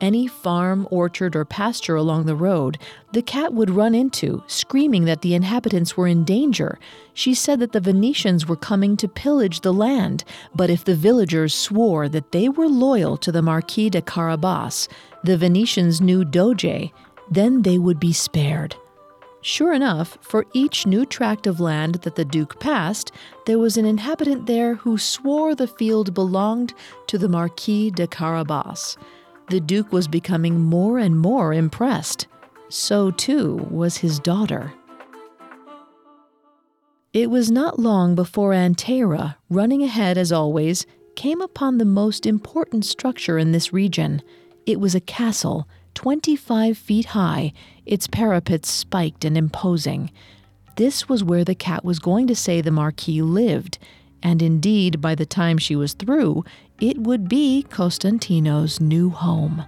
Any 0.05 0.27
farm, 0.27 0.87
orchard, 0.91 1.35
or 1.35 1.47
pasture 1.47 1.97
along 1.97 2.27
the 2.27 2.37
road, 2.37 2.77
the 3.15 3.23
cat 3.23 3.55
would 3.55 3.71
run 3.71 3.95
into, 3.95 4.45
screaming 4.47 5.07
that 5.07 5.23
the 5.23 5.35
inhabitants 5.35 5.97
were 5.97 6.07
in 6.07 6.25
danger. 6.25 6.79
She 7.15 7.33
said 7.33 7.59
that 7.61 7.73
the 7.73 7.81
Venetians 7.81 8.47
were 8.47 8.55
coming 8.55 8.99
to 8.99 9.09
pillage 9.09 9.63
the 9.63 9.73
land, 9.73 10.23
but 10.55 10.69
if 10.69 10.85
the 10.85 10.95
villagers 10.95 11.55
swore 11.55 12.07
that 12.11 12.33
they 12.33 12.51
were 12.51 12.69
loyal 12.69 13.17
to 13.17 13.33
the 13.33 13.41
Marquis 13.41 13.89
de 13.89 14.03
Carabas, 14.03 14.89
the 15.23 15.39
Venetians' 15.39 16.03
new 16.03 16.23
doge, 16.23 16.93
then 17.31 17.63
they 17.63 17.79
would 17.79 17.99
be 17.99 18.13
spared. 18.13 18.77
Sure 19.41 19.73
enough, 19.73 20.19
for 20.21 20.45
each 20.53 20.87
new 20.87 21.07
tract 21.07 21.47
of 21.47 21.61
land 21.61 21.95
that 22.03 22.17
the 22.17 22.27
Duke 22.27 22.61
passed, 22.61 23.11
there 23.47 23.59
was 23.59 23.79
an 23.79 23.87
inhabitant 23.87 24.45
there 24.45 24.75
who 24.75 24.99
swore 24.99 25.55
the 25.55 25.67
field 25.67 26.13
belonged 26.13 26.75
to 27.07 27.17
the 27.17 27.29
Marquis 27.31 27.91
de 27.91 28.07
Carabas. 28.07 28.99
The 29.51 29.61
Duke 29.61 29.93
was 29.93 30.09
becoming 30.09 30.61
more 30.61 30.99
and 30.99 31.19
more 31.19 31.53
impressed. 31.53 32.27
So, 32.69 33.11
too, 33.11 33.67
was 33.71 33.99
his 33.99 34.19
daughter. 34.19 34.73
It 37.13 37.31
was 37.31 37.51
not 37.51 37.79
long 37.79 38.15
before 38.15 38.53
Antera, 38.53 39.37
running 39.49 39.83
ahead 39.83 40.19
as 40.19 40.33
always, 40.33 40.87
came 41.15 41.41
upon 41.41 41.79
the 41.79 41.85
most 41.85 42.27
important 42.27 42.85
structure 42.85 43.39
in 43.39 43.53
this 43.53 43.73
region. 43.73 44.23
It 44.67 44.81
was 44.81 44.95
a 44.95 45.01
castle, 45.01 45.69
25 45.95 46.77
feet 46.77 47.07
high, 47.07 47.53
its 47.87 48.09
parapets 48.09 48.69
spiked 48.69 49.25
and 49.25 49.39
imposing. 49.39 50.11
This 50.77 51.09
was 51.09 51.23
where 51.23 51.45
the 51.45 51.55
cat 51.55 51.85
was 51.85 52.01
going 52.01 52.27
to 52.27 52.35
say 52.35 52.61
the 52.61 52.73
Marquis 52.73 53.23
lived, 53.23 53.79
and 54.23 54.43
indeed, 54.43 55.01
by 55.01 55.15
the 55.15 55.27
time 55.27 55.59
she 55.59 55.77
was 55.77 55.93
through, 55.93 56.45
it 56.81 56.99
would 56.99 57.29
be 57.29 57.65
Costantino's 57.71 58.81
new 58.81 59.11
home. 59.11 59.65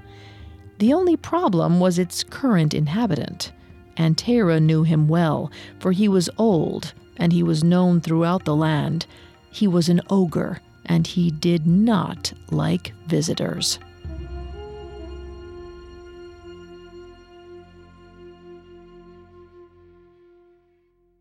The 0.78 0.92
only 0.92 1.16
problem 1.16 1.80
was 1.80 1.98
its 1.98 2.24
current 2.24 2.74
inhabitant. 2.74 3.52
Antera 3.96 4.60
knew 4.60 4.82
him 4.82 5.08
well, 5.08 5.50
for 5.80 5.92
he 5.92 6.08
was 6.08 6.28
old 6.36 6.92
and 7.16 7.32
he 7.32 7.42
was 7.42 7.64
known 7.64 8.00
throughout 8.00 8.44
the 8.44 8.56
land. 8.56 9.06
He 9.50 9.66
was 9.66 9.88
an 9.88 10.02
ogre, 10.10 10.60
and 10.84 11.06
he 11.06 11.30
did 11.30 11.66
not 11.66 12.32
like 12.50 12.92
visitors. 13.06 13.78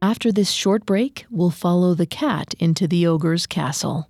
After 0.02 0.32
this 0.32 0.52
short 0.52 0.86
break, 0.86 1.26
we'll 1.32 1.50
follow 1.50 1.93
the 1.93 2.06
cat 2.06 2.54
into 2.60 2.88
the 2.88 3.08
ogre's 3.08 3.48
castle. 3.48 4.10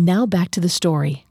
Now 0.00 0.24
back 0.24 0.50
to 0.52 0.60
the 0.60 0.70
story. 0.70 1.26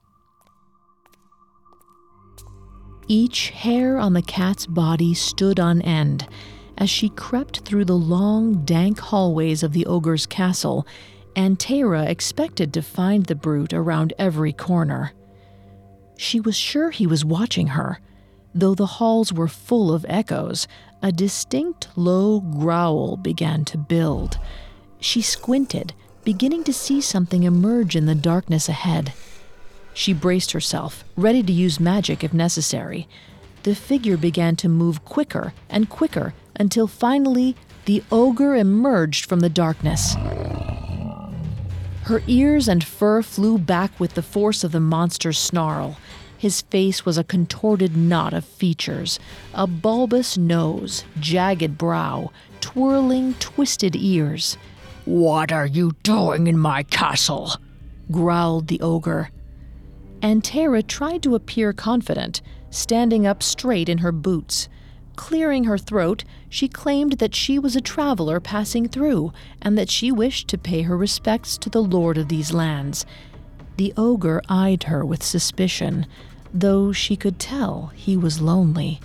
Each 3.08 3.50
hair 3.50 3.98
on 3.98 4.14
the 4.14 4.22
cat's 4.22 4.68
body 4.68 5.16
stood 5.16 5.60
on 5.60 5.82
end 5.82 6.28
as 6.78 6.88
she 6.88 7.10
crept 7.10 7.62
through 7.62 7.86
the 7.86 7.98
long, 7.98 8.64
dank 8.66 9.00
hallways 9.00 9.64
of 9.64 9.74
the 9.74 9.88
ogre's 9.88 10.28
castle, 10.28 10.86
Antera 11.36 12.08
expected 12.08 12.72
to 12.76 12.84
find 12.84 13.26
the 13.26 13.34
brute 13.34 13.74
around 13.74 14.14
every 14.20 14.54
corner. 14.54 15.14
She 16.16 16.40
was 16.40 16.56
sure 16.56 16.92
he 16.92 17.08
was 17.08 17.26
watching 17.26 17.68
her. 17.70 18.00
Though 18.54 18.76
the 18.76 18.86
halls 18.86 19.34
were 19.34 19.48
full 19.48 19.92
of 19.92 20.06
echoes, 20.08 20.68
a 21.02 21.12
distinct 21.12 21.88
low 21.96 22.40
growl 22.40 23.18
began 23.18 23.66
to 23.66 23.80
build. 23.80 24.38
She 25.00 25.24
squinted 25.24 25.96
beginning 26.30 26.64
to 26.64 26.72
see 26.72 27.02
something 27.02 27.42
emerge 27.42 27.96
in 27.96 28.06
the 28.06 28.14
darkness 28.14 28.70
ahead. 28.70 29.12
She 29.96 30.14
braced 30.14 30.52
herself, 30.52 31.04
ready 31.18 31.42
to 31.42 31.52
use 31.52 31.80
magic 31.80 32.24
if 32.24 32.36
necessary. 32.36 33.08
The 33.64 33.74
figure 33.74 34.16
began 34.16 34.56
to 34.58 34.70
move 34.70 35.04
quicker 35.04 35.54
and 35.72 35.90
quicker 35.90 36.36
until 36.56 36.86
finally 36.86 37.56
the 37.86 38.04
ogre 38.12 38.56
emerged 38.56 39.26
from 39.26 39.40
the 39.40 39.50
darkness. 39.50 40.14
Her 42.04 42.22
ears 42.28 42.68
and 42.68 42.84
fur 42.84 43.24
flew 43.24 43.58
back 43.58 44.00
with 44.00 44.14
the 44.14 44.22
force 44.22 44.64
of 44.64 44.72
the 44.72 44.80
monster's 44.80 45.40
snarl. 45.40 45.98
His 46.38 46.62
face 46.62 47.08
was 47.08 47.18
a 47.18 47.24
contorted 47.24 47.98
knot 47.98 48.36
of 48.36 48.46
features 48.46 49.20
a 49.56 49.66
bulbous 49.66 50.38
nose, 50.38 51.06
jagged 51.20 51.76
brow, 51.76 52.32
twirling, 52.62 53.34
twisted 53.40 53.96
ears. 53.96 54.60
What 55.10 55.52
are 55.52 55.66
you 55.66 55.94
doing 56.04 56.46
in 56.46 56.60
my 56.60 56.84
castle? 56.84 57.54
growled 58.12 58.68
the 58.68 58.80
ogre. 58.80 59.32
Antera 60.22 60.84
tried 60.84 61.24
to 61.24 61.34
appear 61.34 61.74
confident, 61.74 62.44
standing 62.70 63.26
up 63.26 63.42
straight 63.42 63.90
in 63.90 63.98
her 63.98 64.12
boots. 64.12 64.70
Clearing 65.16 65.64
her 65.64 65.80
throat, 65.80 66.26
she 66.48 66.68
claimed 66.68 67.14
that 67.14 67.34
she 67.34 67.58
was 67.58 67.76
a 67.76 67.82
traveler 67.82 68.40
passing 68.40 68.88
through 68.88 69.34
and 69.64 69.76
that 69.80 69.90
she 69.90 70.12
wished 70.12 70.48
to 70.50 70.60
pay 70.60 70.84
her 70.84 70.96
respects 70.96 71.58
to 71.58 71.72
the 71.72 71.82
lord 71.82 72.20
of 72.20 72.28
these 72.28 72.54
lands. 72.54 73.04
The 73.78 73.96
ogre 73.98 74.44
eyed 74.48 74.84
her 74.84 75.04
with 75.04 75.24
suspicion, 75.24 76.06
though 76.54 76.92
she 76.92 77.16
could 77.16 77.40
tell 77.40 77.88
he 77.96 78.16
was 78.16 78.42
lonely. 78.42 79.00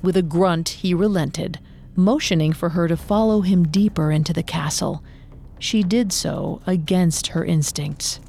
With 0.00 0.16
a 0.16 0.22
grunt, 0.22 0.68
he 0.68 0.94
relented 0.94 1.58
motioning 1.98 2.52
for 2.52 2.70
her 2.70 2.88
to 2.88 2.96
follow 2.96 3.42
him 3.42 3.66
deeper 3.68 4.10
into 4.10 4.32
the 4.32 4.42
castle. 4.42 5.02
She 5.58 5.82
did 5.82 6.12
so 6.12 6.62
against 6.66 7.28
her 7.28 7.44
instincts. 7.44 8.20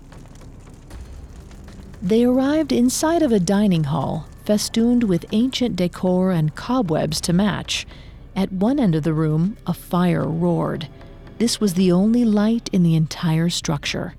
They 2.02 2.24
arrived 2.24 2.72
inside 2.72 3.22
of 3.22 3.32
a 3.32 3.40
dining 3.40 3.86
hall 3.86 4.28
festooned 4.46 5.04
with 5.04 5.28
ancient 5.32 5.76
decor 5.76 6.32
and 6.32 6.56
cobwebs 6.56 7.22
to 7.22 7.32
match. 7.32 7.86
At 8.36 8.52
one 8.52 8.80
end 8.80 8.96
of 8.96 9.04
the 9.04 9.14
room, 9.14 9.58
a 9.68 9.76
fire 9.76 10.28
roared. 10.28 10.88
This 11.38 11.62
was 11.62 11.76
the 11.76 11.92
only 11.92 12.26
light 12.26 12.68
in 12.74 12.82
the 12.82 12.96
entire 12.96 13.50
structure. 13.50 14.16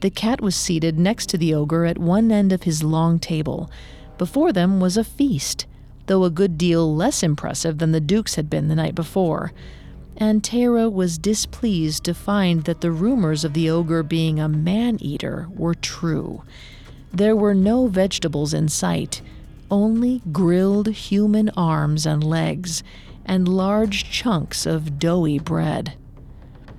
The 0.00 0.10
cat 0.10 0.40
was 0.40 0.56
seated 0.56 0.98
next 0.98 1.28
to 1.28 1.38
the 1.38 1.54
ogre 1.54 1.84
at 1.84 1.98
one 1.98 2.32
end 2.32 2.52
of 2.52 2.64
his 2.64 2.82
long 2.82 3.20
table. 3.20 3.70
Before 4.18 4.52
them 4.52 4.80
was 4.80 4.96
a 4.96 5.04
feast 5.04 5.66
though 6.06 6.24
a 6.24 6.30
good 6.30 6.58
deal 6.58 6.94
less 6.94 7.22
impressive 7.22 7.78
than 7.78 7.92
the 7.92 8.00
Duke's 8.00 8.34
had 8.34 8.50
been 8.50 8.68
the 8.68 8.74
night 8.74 8.94
before. 8.94 9.52
Antera 10.20 10.90
was 10.90 11.18
displeased 11.18 12.04
to 12.04 12.14
find 12.14 12.64
that 12.64 12.80
the 12.80 12.90
rumors 12.90 13.44
of 13.44 13.54
the 13.54 13.70
ogre 13.70 14.02
being 14.02 14.38
a 14.38 14.48
man 14.48 14.98
eater 15.00 15.48
were 15.50 15.74
true. 15.74 16.42
There 17.12 17.36
were 17.36 17.54
no 17.54 17.86
vegetables 17.86 18.52
in 18.54 18.68
sight, 18.68 19.22
only 19.70 20.22
grilled 20.32 20.88
human 20.88 21.50
arms 21.50 22.04
and 22.04 22.22
legs, 22.22 22.82
and 23.24 23.48
large 23.48 24.10
chunks 24.10 24.66
of 24.66 24.98
doughy 24.98 25.38
bread. 25.38 25.94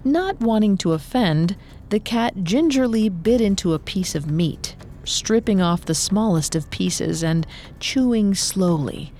Not 0.03 0.39
wanting 0.41 0.77
to 0.79 0.93
offend, 0.93 1.55
the 1.89 1.99
cat 1.99 2.43
gingerly 2.43 3.09
bit 3.09 3.41
into 3.41 3.73
a 3.73 3.79
piece 3.79 4.15
of 4.15 4.29
meat 4.29 4.75
stripping 5.05 5.61
off 5.61 5.85
the 5.85 5.95
smallest 5.95 6.55
of 6.55 6.69
pieces 6.69 7.23
and 7.23 7.47
chewing 7.79 8.33
slowly. 8.35 9.11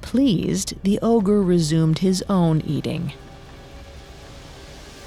Pleased, 0.00 0.74
the 0.82 0.98
ogre 1.00 1.42
resumed 1.42 1.98
his 1.98 2.22
own 2.28 2.60
eating. 2.62 3.12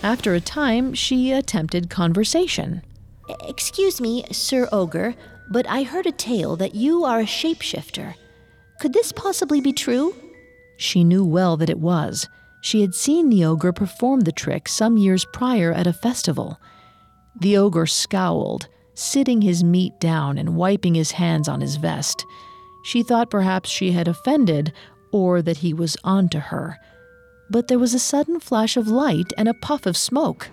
After 0.04 0.34
a 0.34 0.41
time, 0.41 0.93
she 0.93 1.32
attempted 1.32 1.89
conversation. 1.89 2.84
Excuse 3.47 4.02
me, 4.02 4.26
Sir 4.32 4.67
Ogre, 4.71 5.15
but 5.49 5.65
I 5.67 5.84
heard 5.84 6.06
a 6.06 6.12
tale 6.12 6.56
that 6.58 6.76
you 6.76 7.06
are 7.06 7.21
a 7.21 7.26
shapeshifter. 7.26 8.15
Could 8.80 8.93
this 8.93 9.12
possibly 9.12 9.62
be 9.62 9.71
true? 9.71 10.13
She 10.78 11.04
knew 11.04 11.23
well 11.23 11.56
that 11.58 11.69
it 11.69 11.80
was. 11.80 12.28
She 12.62 12.82
had 12.82 12.93
seen 12.93 13.30
the 13.30 13.45
ogre 13.45 13.71
perform 13.71 14.21
the 14.21 14.32
trick 14.32 14.67
some 14.67 14.97
years 14.97 15.26
prior 15.32 15.71
at 15.71 15.88
a 15.88 15.93
festival. 15.93 16.60
The 17.39 17.58
ogre 17.58 17.86
scowled, 17.86 18.67
sitting 18.93 19.41
his 19.41 19.63
meat 19.63 19.99
down 19.99 20.38
and 20.38 20.56
wiping 20.56 20.95
his 20.95 21.12
hands 21.12 21.47
on 21.47 21.62
his 21.62 21.77
vest. 21.77 22.25
She 22.84 23.03
thought 23.03 23.29
perhaps 23.29 23.69
she 23.69 23.91
had 23.91 24.08
offended 24.08 24.73
or 25.12 25.41
that 25.41 25.58
he 25.58 25.73
was 25.73 25.95
onto 26.03 26.39
her. 26.39 26.77
But 27.49 27.67
there 27.67 27.79
was 27.79 27.93
a 27.93 27.99
sudden 27.99 28.39
flash 28.39 28.77
of 28.77 28.88
light 28.88 29.32
and 29.38 29.47
a 29.47 29.53
puff 29.53 29.86
of 29.86 29.95
smoke. 29.95 30.49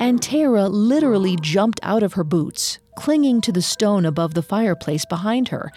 Antera 0.00 0.68
literally 0.68 1.36
jumped 1.40 1.78
out 1.82 2.02
of 2.02 2.14
her 2.14 2.24
boots, 2.24 2.78
clinging 2.96 3.42
to 3.42 3.52
the 3.52 3.62
stone 3.62 4.06
above 4.06 4.34
the 4.34 4.42
fireplace 4.42 5.04
behind 5.04 5.48
her. 5.48 5.70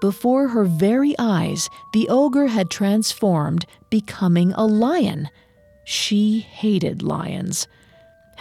Before 0.00 0.48
her 0.48 0.64
very 0.64 1.14
eyes, 1.18 1.70
the 1.94 2.08
ogre 2.10 2.48
had 2.48 2.70
transformed, 2.70 3.64
becoming 3.88 4.52
a 4.52 4.66
lion. 4.66 5.30
She 5.84 6.40
hated 6.40 7.02
lions. 7.02 7.66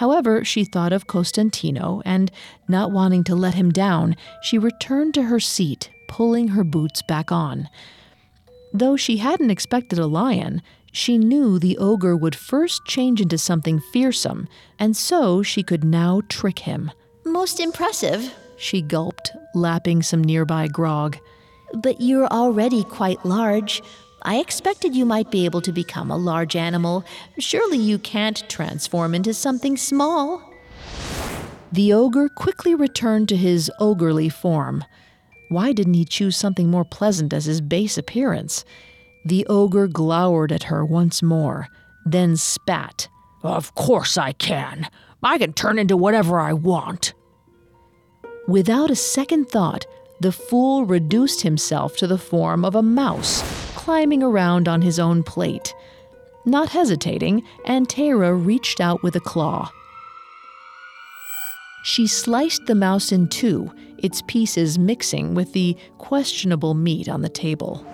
However, 0.04 0.44
she 0.44 0.66
thought 0.66 0.92
of 0.92 1.08
Costantino, 1.08 2.02
and 2.04 2.30
not 2.68 2.92
wanting 2.92 3.24
to 3.24 3.36
let 3.36 3.54
him 3.54 3.72
down, 3.72 4.18
she 4.42 4.58
returned 4.58 5.14
to 5.14 5.24
her 5.24 5.40
seat, 5.40 5.92
pulling 6.10 6.50
her 6.50 6.66
boots 6.66 7.02
back 7.02 7.32
on. 7.32 7.70
Though 8.74 8.98
she 8.98 9.16
hadn't 9.16 9.50
expected 9.50 9.98
a 10.00 10.06
lion, 10.06 10.62
she 10.92 11.18
knew 11.18 11.58
the 11.58 11.78
ogre 11.78 12.18
would 12.18 12.36
first 12.36 12.84
change 12.86 13.22
into 13.22 13.38
something 13.38 13.80
fearsome, 13.94 14.50
and 14.78 14.94
so 14.98 15.42
she 15.42 15.64
could 15.64 15.86
now 15.86 16.22
trick 16.28 16.60
him. 16.60 16.92
Most 17.24 17.62
impressive, 17.62 18.36
she 18.58 18.82
gulped, 18.82 19.32
lapping 19.56 20.02
some 20.02 20.22
nearby 20.22 20.68
grog. 20.68 21.18
But 21.76 22.02
you're 22.02 22.28
already 22.28 22.84
quite 22.84 23.26
large. 23.26 23.82
I 24.24 24.38
expected 24.38 24.96
you 24.96 25.06
might 25.06 25.32
be 25.32 25.46
able 25.46 25.62
to 25.62 25.72
become 25.72 26.10
a 26.10 26.18
large 26.18 26.56
animal. 26.56 27.04
Surely 27.38 27.78
you 27.78 28.00
can't 28.00 28.48
transform 28.50 29.14
into 29.14 29.34
something 29.34 29.78
small. 29.78 30.50
The 31.72 31.92
ogre 31.92 32.30
quickly 32.30 32.74
returned 32.74 33.30
to 33.30 33.36
his 33.36 33.72
ogrely 33.80 34.30
form. 34.30 34.86
Why 35.50 35.74
didn't 35.74 35.96
he 35.96 36.06
choose 36.06 36.38
something 36.38 36.70
more 36.70 36.86
pleasant 36.86 37.34
as 37.34 37.46
his 37.46 37.62
base 37.62 37.98
appearance? 37.98 38.64
The 39.26 39.46
ogre 39.48 39.88
glowered 39.88 40.52
at 40.52 40.64
her 40.64 40.86
once 40.86 41.22
more, 41.22 41.68
then 42.06 42.38
spat. 42.38 43.08
Of 43.42 43.76
course 43.76 44.18
I 44.18 44.32
can. 44.32 44.88
I 45.22 45.38
can 45.38 45.54
turn 45.54 45.80
into 45.80 45.98
whatever 45.98 46.40
I 46.40 46.54
want. 46.54 47.14
Without 48.48 48.92
a 48.92 48.96
second 48.96 49.50
thought, 49.50 49.86
the 50.20 50.32
fool 50.32 50.86
reduced 50.86 51.42
himself 51.42 51.98
to 51.98 52.08
the 52.08 52.18
form 52.18 52.64
of 52.66 52.76
a 52.76 52.82
mouse, 52.82 53.42
climbing 53.84 54.24
around 54.24 54.70
on 54.70 54.82
his 54.82 54.98
own 54.98 55.22
plate. 55.22 55.76
Not 56.46 56.70
hesitating, 56.70 57.44
Antera 57.66 58.34
reached 58.34 58.80
out 58.80 59.04
with 59.04 59.14
a 59.18 59.20
claw. 59.20 59.70
She 61.84 62.08
sliced 62.08 62.66
the 62.66 62.76
mouse 62.76 63.12
in 63.12 63.28
two, 63.28 63.70
its 63.98 64.22
pieces 64.22 64.80
mixing 64.80 65.34
with 65.34 65.52
the 65.52 65.76
questionable 65.98 66.76
meat 66.76 67.10
on 67.10 67.24
the 67.24 67.28
table. 67.28 67.86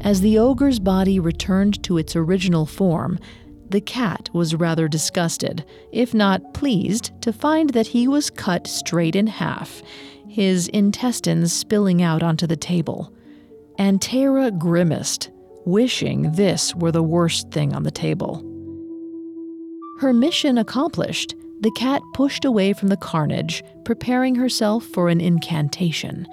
As 0.00 0.20
the 0.20 0.36
ogre's 0.36 0.80
body 0.80 1.20
returned 1.20 1.80
to 1.84 1.96
its 1.96 2.16
original 2.16 2.66
form, 2.66 3.20
the 3.68 3.80
cat 3.80 4.28
was 4.32 4.56
rather 4.56 4.88
disgusted, 4.88 5.64
if 5.92 6.12
not 6.12 6.54
pleased, 6.54 7.12
to 7.22 7.32
find 7.32 7.70
that 7.70 7.86
he 7.86 8.08
was 8.08 8.30
cut 8.30 8.66
straight 8.66 9.14
in 9.14 9.28
half, 9.28 9.80
his 10.28 10.66
intestines 10.68 11.52
spilling 11.52 12.02
out 12.02 12.24
onto 12.24 12.48
the 12.48 12.56
table. 12.56 13.12
Antera 13.78 14.50
grimaced, 14.58 15.30
wishing 15.66 16.32
this 16.32 16.74
were 16.74 16.92
the 16.92 17.02
worst 17.02 17.50
thing 17.50 17.74
on 17.74 17.82
the 17.82 17.90
table. 17.90 18.42
Her 20.00 20.12
mission 20.12 20.58
accomplished, 20.58 21.34
the 21.60 21.70
cat 21.72 22.02
pushed 22.14 22.44
away 22.44 22.72
from 22.72 22.88
the 22.88 22.96
carnage, 22.96 23.62
preparing 23.84 24.34
herself 24.34 24.84
for 24.84 25.08
an 25.08 25.20
incantation. 25.20 26.26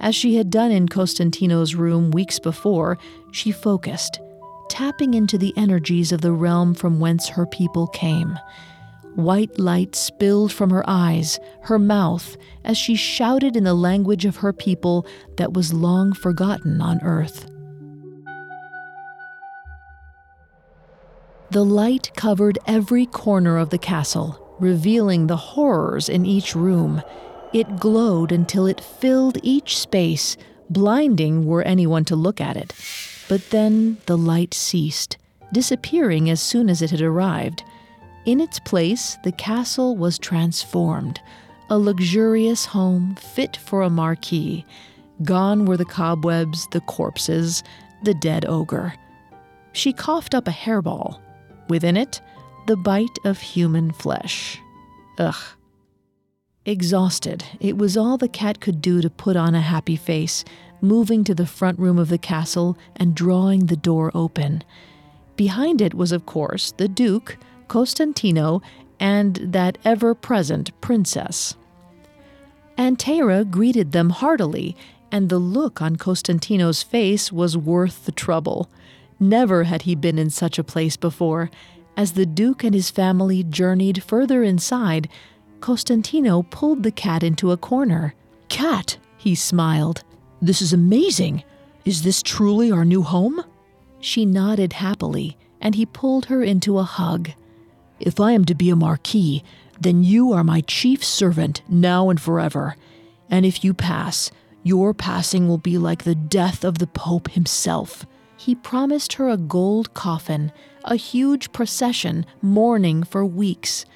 As 0.00 0.14
she 0.14 0.34
had 0.34 0.50
done 0.50 0.72
in 0.72 0.88
Costantino's 0.88 1.74
room 1.74 2.10
weeks 2.10 2.40
before, 2.40 2.98
she 3.30 3.52
focused, 3.52 4.20
tapping 4.68 5.14
into 5.14 5.38
the 5.38 5.54
energies 5.56 6.10
of 6.10 6.20
the 6.20 6.32
realm 6.32 6.74
from 6.74 6.98
whence 6.98 7.28
her 7.28 7.46
people 7.46 7.86
came. 7.88 8.36
White 9.14 9.58
light 9.58 9.94
spilled 9.94 10.52
from 10.52 10.70
her 10.70 10.84
eyes, 10.86 11.38
her 11.62 11.78
mouth, 11.78 12.36
as 12.64 12.78
she 12.78 12.94
shouted 12.94 13.56
in 13.56 13.64
the 13.64 13.74
language 13.74 14.24
of 14.24 14.36
her 14.36 14.52
people 14.52 15.06
that 15.36 15.52
was 15.52 15.74
long 15.74 16.12
forgotten 16.12 16.80
on 16.80 17.00
earth. 17.02 17.46
The 21.50 21.64
light 21.64 22.10
covered 22.16 22.58
every 22.66 23.04
corner 23.04 23.58
of 23.58 23.68
the 23.68 23.78
castle, 23.78 24.56
revealing 24.58 25.26
the 25.26 25.36
horrors 25.36 26.08
in 26.08 26.24
each 26.24 26.54
room 26.54 27.02
it 27.52 27.76
glowed 27.76 28.32
until 28.32 28.66
it 28.66 28.80
filled 28.80 29.36
each 29.42 29.78
space, 29.78 30.38
blinding 30.70 31.44
were 31.44 31.62
anyone 31.62 32.04
to 32.06 32.16
look 32.16 32.40
at 32.40 32.56
it. 32.56 32.72
But 33.28 33.50
then 33.50 33.98
the 34.06 34.16
light 34.16 34.54
ceased, 34.54 35.18
disappearing 35.52 36.30
as 36.30 36.40
soon 36.40 36.70
as 36.70 36.80
it 36.80 36.90
had 36.90 37.02
arrived. 37.02 37.62
In 38.24 38.40
its 38.40 38.60
place, 38.60 39.18
the 39.24 39.32
castle 39.32 39.96
was 39.96 40.18
transformed, 40.18 41.20
a 41.68 41.78
luxurious 41.78 42.66
home 42.66 43.16
fit 43.16 43.56
for 43.56 43.82
a 43.82 43.90
marquis. 43.90 44.64
Gone 45.24 45.64
were 45.64 45.76
the 45.76 45.84
cobwebs, 45.84 46.68
the 46.70 46.80
corpses, 46.82 47.64
the 48.04 48.14
dead 48.14 48.44
ogre. 48.44 48.94
She 49.72 49.92
coughed 49.92 50.34
up 50.34 50.46
a 50.46 50.52
hairball. 50.52 51.20
Within 51.68 51.96
it, 51.96 52.20
the 52.66 52.76
bite 52.76 53.18
of 53.24 53.40
human 53.40 53.90
flesh. 53.90 54.60
Ugh. 55.18 55.42
Exhausted, 56.64 57.44
it 57.58 57.76
was 57.76 57.96
all 57.96 58.16
the 58.16 58.28
cat 58.28 58.60
could 58.60 58.80
do 58.80 59.00
to 59.00 59.10
put 59.10 59.36
on 59.36 59.56
a 59.56 59.60
happy 59.60 59.96
face, 59.96 60.44
moving 60.80 61.24
to 61.24 61.34
the 61.34 61.46
front 61.46 61.78
room 61.78 61.98
of 61.98 62.08
the 62.08 62.18
castle 62.18 62.78
and 62.94 63.16
drawing 63.16 63.66
the 63.66 63.76
door 63.76 64.12
open. 64.14 64.62
Behind 65.34 65.80
it 65.80 65.94
was, 65.94 66.12
of 66.12 66.24
course, 66.26 66.72
the 66.76 66.86
Duke, 66.86 67.36
Costantino, 67.72 68.60
and 69.00 69.36
that 69.36 69.78
ever 69.82 70.14
present 70.14 70.78
princess. 70.82 71.56
Antera 72.76 73.50
greeted 73.50 73.92
them 73.92 74.10
heartily, 74.10 74.76
and 75.10 75.30
the 75.30 75.38
look 75.38 75.80
on 75.80 75.96
Costantino's 75.96 76.82
face 76.82 77.32
was 77.32 77.56
worth 77.56 78.04
the 78.04 78.12
trouble. 78.12 78.68
Never 79.18 79.64
had 79.64 79.82
he 79.82 79.94
been 79.94 80.18
in 80.18 80.28
such 80.28 80.58
a 80.58 80.64
place 80.64 80.98
before. 80.98 81.50
As 81.96 82.12
the 82.12 82.26
Duke 82.26 82.62
and 82.62 82.74
his 82.74 82.90
family 82.90 83.42
journeyed 83.42 84.02
further 84.02 84.42
inside, 84.42 85.08
Costantino 85.60 86.42
pulled 86.42 86.82
the 86.82 86.92
cat 86.92 87.22
into 87.22 87.52
a 87.52 87.56
corner. 87.56 88.14
Cat, 88.50 88.98
he 89.16 89.34
smiled. 89.34 90.04
This 90.42 90.60
is 90.60 90.74
amazing. 90.74 91.42
Is 91.86 92.02
this 92.02 92.22
truly 92.22 92.70
our 92.70 92.84
new 92.84 93.00
home? 93.00 93.42
She 93.98 94.26
nodded 94.26 94.74
happily, 94.74 95.38
and 95.58 95.74
he 95.74 95.86
pulled 95.86 96.26
her 96.26 96.42
into 96.42 96.76
a 96.76 96.82
hug. 96.82 97.30
If 98.02 98.18
I 98.18 98.32
am 98.32 98.44
to 98.46 98.54
be 98.54 98.68
a 98.68 98.76
marquis, 98.76 99.44
then 99.80 100.02
you 100.02 100.32
are 100.32 100.42
my 100.42 100.60
chief 100.62 101.04
servant 101.04 101.62
now 101.68 102.10
and 102.10 102.20
forever. 102.20 102.76
And 103.30 103.46
if 103.46 103.62
you 103.64 103.72
pass, 103.72 104.30
your 104.64 104.92
passing 104.92 105.46
will 105.46 105.58
be 105.58 105.78
like 105.78 106.02
the 106.02 106.16
death 106.16 106.64
of 106.64 106.78
the 106.78 106.88
Pope 106.88 107.30
himself. 107.30 108.04
He 108.36 108.56
promised 108.56 109.14
her 109.14 109.28
a 109.28 109.36
gold 109.36 109.94
coffin, 109.94 110.52
a 110.84 110.96
huge 110.96 111.52
procession 111.52 112.26
mourning 112.40 113.04
for 113.04 113.24
weeks. 113.24 113.86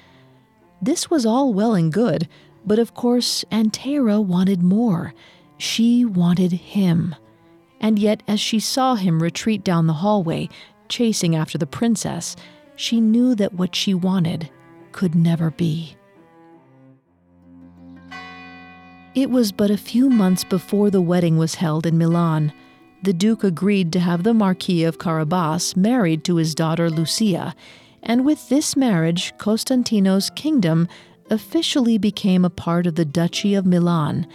This 0.81 1.09
was 1.09 1.25
all 1.25 1.53
well 1.53 1.75
and 1.75 1.91
good, 1.91 2.29
but 2.65 2.79
of 2.79 2.93
course 2.93 3.43
Antera 3.51 4.23
wanted 4.23 4.63
more. 4.63 5.13
She 5.57 6.05
wanted 6.05 6.53
him. 6.53 7.13
And 7.81 7.99
yet, 7.99 8.23
as 8.25 8.39
she 8.39 8.59
saw 8.61 8.95
him 8.95 9.21
retreat 9.21 9.65
down 9.65 9.87
the 9.87 9.93
hallway, 9.93 10.47
chasing 10.87 11.35
after 11.35 11.57
the 11.57 11.67
princess, 11.67 12.37
she 12.77 13.01
knew 13.01 13.35
that 13.35 13.53
what 13.55 13.75
she 13.75 13.93
wanted 13.93 14.49
could 14.93 15.13
never 15.13 15.51
be. 15.51 15.97
It 19.13 19.31
was 19.31 19.51
but 19.51 19.71
a 19.71 19.77
few 19.77 20.09
months 20.09 20.43
before 20.43 20.91
the 20.91 21.01
wedding 21.01 21.37
was 21.37 21.55
held 21.55 21.87
in 21.87 21.97
Milan. 21.97 22.53
The 23.01 23.13
Duke 23.13 23.43
agreed 23.43 23.91
to 23.93 23.99
have 23.99 24.23
the 24.23 24.33
Marquis 24.33 24.83
of 24.83 24.99
Carabas 24.99 25.75
married 25.75 26.23
to 26.25 26.35
his 26.35 26.53
daughter 26.53 26.89
Lucia, 26.89 27.55
and 28.03 28.23
with 28.23 28.47
this 28.47 28.77
marriage, 28.77 29.33
Costantino's 29.39 30.29
kingdom 30.29 30.87
officially 31.31 31.97
became 31.97 32.45
a 32.45 32.49
part 32.49 32.85
of 32.85 32.93
the 32.93 33.05
Duchy 33.05 33.55
of 33.55 33.65
Milan. 33.65 34.27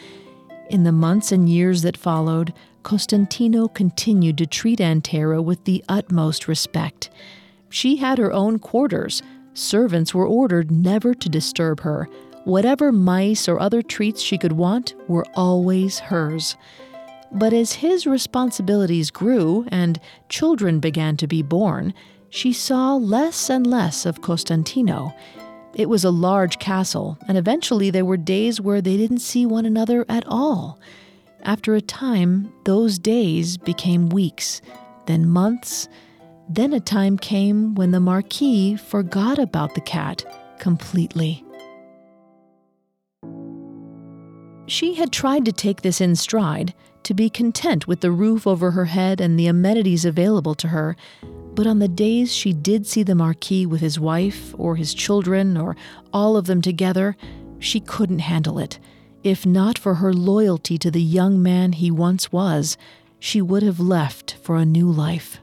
In 0.69 0.83
the 0.83 0.93
months 0.93 1.31
and 1.31 1.49
years 1.49 1.83
that 1.83 1.97
followed, 1.97 2.53
Costantino 2.83 3.69
continued 3.69 4.37
to 4.39 4.47
treat 4.47 4.81
Antera 4.81 5.41
with 5.43 5.63
the 5.65 5.85
utmost 5.89 6.49
respect. 6.49 7.09
She 7.73 7.97
had 7.97 8.19
her 8.19 8.33
own 8.33 8.59
quarters. 8.59 9.23
Servants 9.55 10.15
were 10.15 10.27
ordered 10.27 10.71
never 10.71 11.15
to 11.15 11.29
disturb 11.31 11.81
her. 11.81 12.07
Whatever 12.45 12.93
mice 12.93 13.49
or 13.49 13.59
other 13.59 13.81
treats 13.81 14.21
she 14.21 14.37
could 14.37 14.53
want 14.53 14.95
were 15.09 15.25
always 15.35 15.99
hers. 15.99 16.55
But 17.33 17.55
as 17.55 17.73
his 17.73 18.07
responsibilities 18.07 19.11
grew 19.11 19.65
and 19.69 19.99
children 20.29 20.81
began 20.81 21.17
to 21.17 21.27
be 21.27 21.41
born, 21.41 21.95
she 22.29 22.53
saw 22.53 22.95
less 22.97 23.49
and 23.49 23.67
less 23.67 24.05
of 24.05 24.21
Costantino. 24.21 25.15
It 25.75 25.89
was 25.89 26.05
a 26.05 26.11
large 26.11 26.59
castle, 26.59 27.17
and 27.27 27.39
eventually 27.39 27.89
there 27.89 28.05
were 28.05 28.19
days 28.19 28.61
where 28.61 28.83
they 28.83 28.99
didn't 28.99 29.21
see 29.21 29.47
one 29.47 29.65
another 29.65 30.05
at 30.11 30.27
all. 30.27 30.79
After 31.43 31.75
a 31.75 31.81
time, 31.81 32.53
those 32.65 32.99
days 32.99 33.57
became 33.57 34.11
weeks, 34.11 34.61
then 35.07 35.27
months. 35.27 35.89
Then 36.55 36.75
a 36.75 36.81
time 36.81 37.17
came 37.17 37.75
when 37.77 37.93
the 37.93 38.01
Marquis 38.01 38.77
forgot 38.77 39.39
about 39.39 39.75
the 39.75 39.81
cat 39.81 40.23
completely. 40.59 41.43
She 44.67 44.93
had 44.93 45.13
tried 45.13 45.47
to 45.47 45.53
take 45.53 45.81
this 45.81 45.99
in 45.99 46.15
stride, 46.15 46.75
to 47.05 47.15
be 47.15 47.31
content 47.31 47.89
with 47.89 48.03
the 48.03 48.11
roof 48.11 48.47
over 48.47 48.73
her 48.73 48.85
head 48.85 49.19
and 49.19 49.39
the 49.39 49.47
amenities 49.47 50.05
available 50.05 50.55
to 50.57 50.69
her, 50.69 50.95
but 51.55 51.67
on 51.67 51.79
the 51.79 51.89
days 51.89 52.35
she 52.35 52.53
did 52.53 52.87
see 52.87 53.03
the 53.03 53.15
Marquis 53.15 53.65
with 53.65 53.81
his 53.81 53.99
wife, 53.99 54.55
or 54.59 54.77
his 54.77 54.93
children, 54.93 55.57
or 55.57 55.75
all 56.13 56.37
of 56.37 56.45
them 56.45 56.61
together, 56.61 57.17
she 57.61 57.81
couldn't 57.81 58.19
handle 58.19 58.59
it. 58.59 58.79
If 59.25 59.47
not 59.47 59.79
for 59.79 59.95
her 59.95 60.13
loyalty 60.13 60.77
to 60.77 60.91
the 60.91 61.01
young 61.01 61.43
man 61.43 61.73
he 61.73 61.91
once 61.91 62.31
was, 62.31 62.77
she 63.19 63.41
would 63.41 63.63
have 63.63 63.81
left 63.81 64.37
for 64.43 64.57
a 64.57 64.67
new 64.67 64.91
life. 64.91 65.42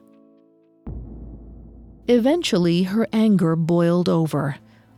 Eventually, 2.10 2.84
her 2.84 3.08
anger 3.14 3.56
boiled 3.56 4.10
over. 4.10 4.58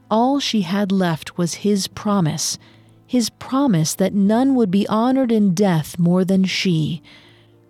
All 0.10 0.40
she 0.40 0.62
had 0.62 0.92
left 0.92 1.38
was 1.38 1.56
his 1.56 1.88
promise 1.88 2.58
his 3.12 3.30
promise 3.30 3.94
that 3.96 4.14
none 4.14 4.56
would 4.56 4.72
be 4.72 4.88
honored 4.88 5.34
in 5.34 5.54
death 5.54 6.00
more 6.00 6.24
than 6.24 6.46
she. 6.46 7.04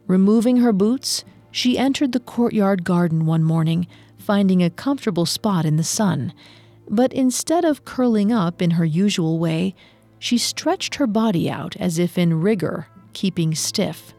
Removing 0.06 0.58
her 0.58 0.72
boots, 0.72 1.26
she 1.50 1.80
entered 1.80 2.12
the 2.12 2.20
courtyard 2.20 2.84
garden 2.84 3.26
one 3.26 3.44
morning, 3.44 3.88
finding 4.20 4.62
a 4.62 4.70
comfortable 4.70 5.26
spot 5.26 5.66
in 5.66 5.78
the 5.78 5.84
sun. 5.84 6.32
But 6.88 7.12
instead 7.12 7.66
of 7.66 7.86
curling 7.86 8.32
up 8.32 8.62
in 8.62 8.70
her 8.78 8.86
usual 8.86 9.40
way, 9.40 9.74
she 10.20 10.38
stretched 10.38 10.94
her 10.98 11.08
body 11.08 11.50
out 11.50 11.76
as 11.78 11.98
if 11.98 12.20
in 12.20 12.42
rigor, 12.42 12.86
keeping 13.14 13.56
stiff. 13.56 14.14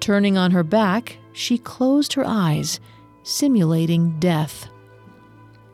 Turning 0.00 0.38
on 0.38 0.52
her 0.52 0.64
back, 0.64 1.18
she 1.34 1.58
closed 1.58 2.14
her 2.14 2.24
eyes, 2.26 2.80
simulating 3.28 4.18
death. 4.18 4.68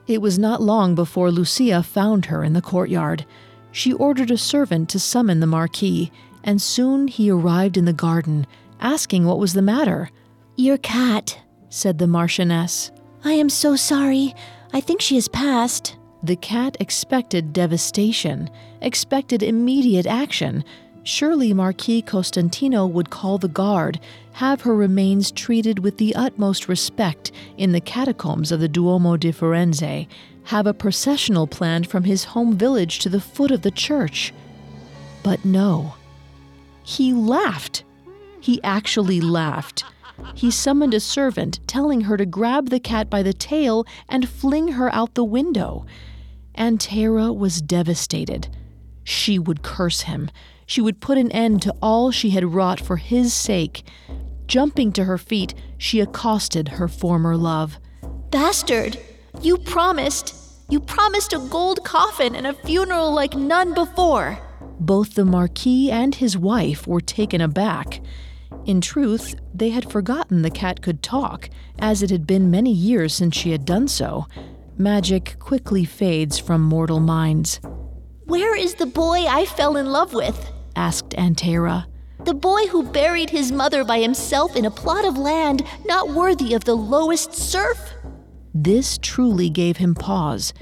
It 0.07 0.21
was 0.21 0.39
not 0.39 0.61
long 0.61 0.95
before 0.95 1.31
Lucia 1.31 1.83
found 1.83 2.27
her 2.27 2.43
in 2.43 2.53
the 2.53 2.61
courtyard. 2.61 3.25
She 3.71 3.93
ordered 3.93 4.31
a 4.31 4.37
servant 4.37 4.89
to 4.91 4.99
summon 4.99 5.41
the 5.41 5.47
Marquis, 5.47 6.11
and 6.43 6.61
soon 6.61 7.09
he 7.09 7.31
arrived 7.31 7.77
in 7.77 7.85
the 7.85 7.93
garden, 7.93 8.47
asking 8.81 9.25
what 9.25 9.39
was 9.39 9.55
the 9.55 9.63
matter. 9.63 10.11
Your 10.57 10.79
cat, 10.79 11.39
said 11.71 11.99
the 11.99 12.07
Marchioness. 12.07 12.91
I 13.25 13.33
am 13.33 13.49
so 13.49 13.77
sorry. 13.77 14.35
I 14.73 14.81
think 14.81 15.01
she 15.01 15.15
has 15.15 15.29
passed. 15.29 15.97
The 16.23 16.37
cat 16.37 16.77
expected 16.81 17.53
devastation, 17.53 18.51
expected 18.81 19.43
immediate 19.43 20.07
action. 20.07 20.65
Surely 21.05 21.53
Marquis 21.53 22.03
Costantino 22.03 22.87
would 22.87 23.11
call 23.11 23.39
the 23.39 23.49
guard, 23.49 24.01
have 24.35 24.62
her 24.62 24.74
remains 24.74 25.30
treated 25.30 25.78
with 25.78 25.97
the 25.99 26.14
utmost 26.14 26.68
respect 26.68 27.30
in 27.57 27.70
the 27.70 27.80
catacombs 27.80 28.51
of 28.51 28.59
the 28.59 28.68
Duomo 28.68 29.16
di 29.16 29.30
Firenze, 29.30 30.09
have 30.45 30.66
a 30.66 30.74
processional 30.74 31.47
planned 31.47 31.87
from 31.87 32.03
his 32.03 32.24
home 32.24 32.57
village 32.57 32.99
to 32.99 33.09
the 33.09 33.20
foot 33.20 33.53
of 33.53 33.62
the 33.62 33.70
church. 33.70 34.35
But 35.22 35.45
no. 35.45 35.95
He 36.82 37.12
laughed. 37.12 37.85
He 38.41 38.61
actually 38.64 39.20
laughed. 39.20 39.85
He 40.35 40.51
summoned 40.51 40.95
a 40.95 41.01
servant, 41.01 41.61
telling 41.68 42.03
her 42.03 42.16
to 42.16 42.26
grab 42.26 42.70
the 42.70 42.80
cat 42.80 43.09
by 43.09 43.22
the 43.22 43.32
tail 43.32 43.87
and 44.09 44.28
fling 44.28 44.68
her 44.72 44.93
out 44.93 45.14
the 45.14 45.24
window. 45.24 45.87
Antera 46.59 47.32
was 47.32 47.62
devastated. 47.62 48.49
She 49.05 49.39
would 49.39 49.62
curse 49.62 50.03
him. 50.03 50.28
She 50.66 50.80
would 50.80 51.01
put 51.01 51.18
an 51.18 51.30
end 51.30 51.62
to 51.62 51.74
all 51.82 52.11
she 52.11 52.30
had 52.30 52.55
wrought 52.55 52.80
for 52.80 52.97
his 52.97 53.32
sake. 53.35 53.85
Jumping 54.47 54.93
to 54.93 55.05
her 55.05 55.19
feet, 55.19 55.55
she 55.79 56.01
accosted 56.01 56.69
her 56.69 56.89
former 56.89 57.37
love. 57.37 57.79
Bastard! 58.31 58.99
You 59.41 59.59
promised. 59.59 60.35
You 60.69 60.81
promised 60.81 61.33
a 61.33 61.39
gold 61.39 61.85
coffin 61.85 62.35
and 62.35 62.47
a 62.47 62.53
funeral 62.53 63.13
like 63.13 63.35
none 63.35 63.75
before. 63.75 64.39
Both 64.81 65.15
the 65.15 65.25
Marquis 65.25 65.91
and 65.91 66.15
his 66.15 66.37
wife 66.37 66.87
were 66.87 67.01
taken 67.01 67.41
aback. 67.41 68.01
In 68.65 68.81
truth, 68.81 69.35
they 69.53 69.71
had 69.71 69.91
forgotten 69.91 70.43
the 70.43 70.51
cat 70.51 70.83
could 70.83 71.03
talk, 71.03 71.51
as 71.79 72.03
it 72.03 72.11
had 72.11 72.27
been 72.27 72.51
many 72.51 72.73
years 72.73 73.15
since 73.15 73.37
she 73.37 73.51
had 73.51 73.65
done 73.65 73.89
so. 73.89 74.27
Magic 74.77 75.37
quickly 75.39 75.85
fades 75.85 76.39
from 76.39 76.63
mortal 76.63 77.01
minds. 77.01 77.61
Where 78.25 78.57
is 78.57 78.75
the 78.75 78.87
boy 78.87 79.27
I 79.27 79.45
fell 79.45 79.77
in 79.77 79.91
love 79.93 80.15
with? 80.15 80.51
asked 80.75 81.11
Antera. 81.11 81.87
The 82.25 82.35
boy 82.35 82.66
who 82.68 82.85
buried 82.85 83.29
his 83.29 83.53
mother 83.53 83.85
by 83.85 84.01
himself 84.01 84.57
in 84.57 84.64
a 84.64 84.70
plot 84.70 85.05
of 85.05 85.18
land 85.18 85.62
not 85.85 86.09
worthy 86.09 86.55
of 86.55 86.64
the 86.64 86.75
lowest 86.75 87.35
serf? 87.35 87.93
This 88.55 88.99
truly 89.03 89.51
gave 89.51 89.77
him 89.77 89.95
pause. 89.95 90.55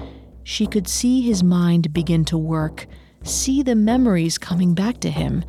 She 0.43 0.67
could 0.67 0.89
see 0.89 1.21
his 1.21 1.41
mind 1.41 1.93
begin 1.93 2.25
to 2.25 2.37
work, 2.37 2.85
see 3.23 3.63
the 3.63 3.75
memories 3.75 4.37
coming 4.37 4.73
back 4.73 4.99
to 5.01 5.09
him. 5.09 5.45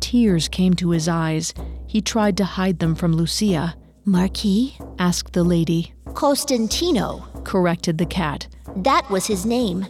Tears 0.00 0.48
came 0.48 0.74
to 0.74 0.90
his 0.90 1.06
eyes. 1.06 1.54
He 1.86 2.00
tried 2.00 2.36
to 2.38 2.44
hide 2.44 2.80
them 2.80 2.96
from 2.96 3.14
Lucia. 3.14 3.76
Marquis? 4.04 4.76
asked 4.98 5.32
the 5.32 5.44
lady. 5.44 5.94
Costantino, 6.14 7.24
corrected 7.44 7.98
the 7.98 8.06
cat. 8.06 8.48
That 8.74 9.08
was 9.10 9.26
his 9.26 9.46
name. 9.46 9.86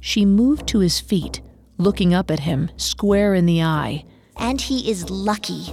She 0.00 0.24
moved 0.24 0.66
to 0.68 0.78
his 0.78 1.00
feet, 1.00 1.42
looking 1.76 2.14
up 2.14 2.30
at 2.30 2.40
him, 2.40 2.70
square 2.76 3.34
in 3.34 3.44
the 3.44 3.62
eye. 3.62 4.04
And 4.40 4.60
he 4.60 4.90
is 4.90 5.08
lucky. 5.10 5.72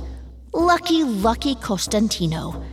Lucky, 0.53 1.03
lucky 1.03 1.55
Costantino. 1.55 2.63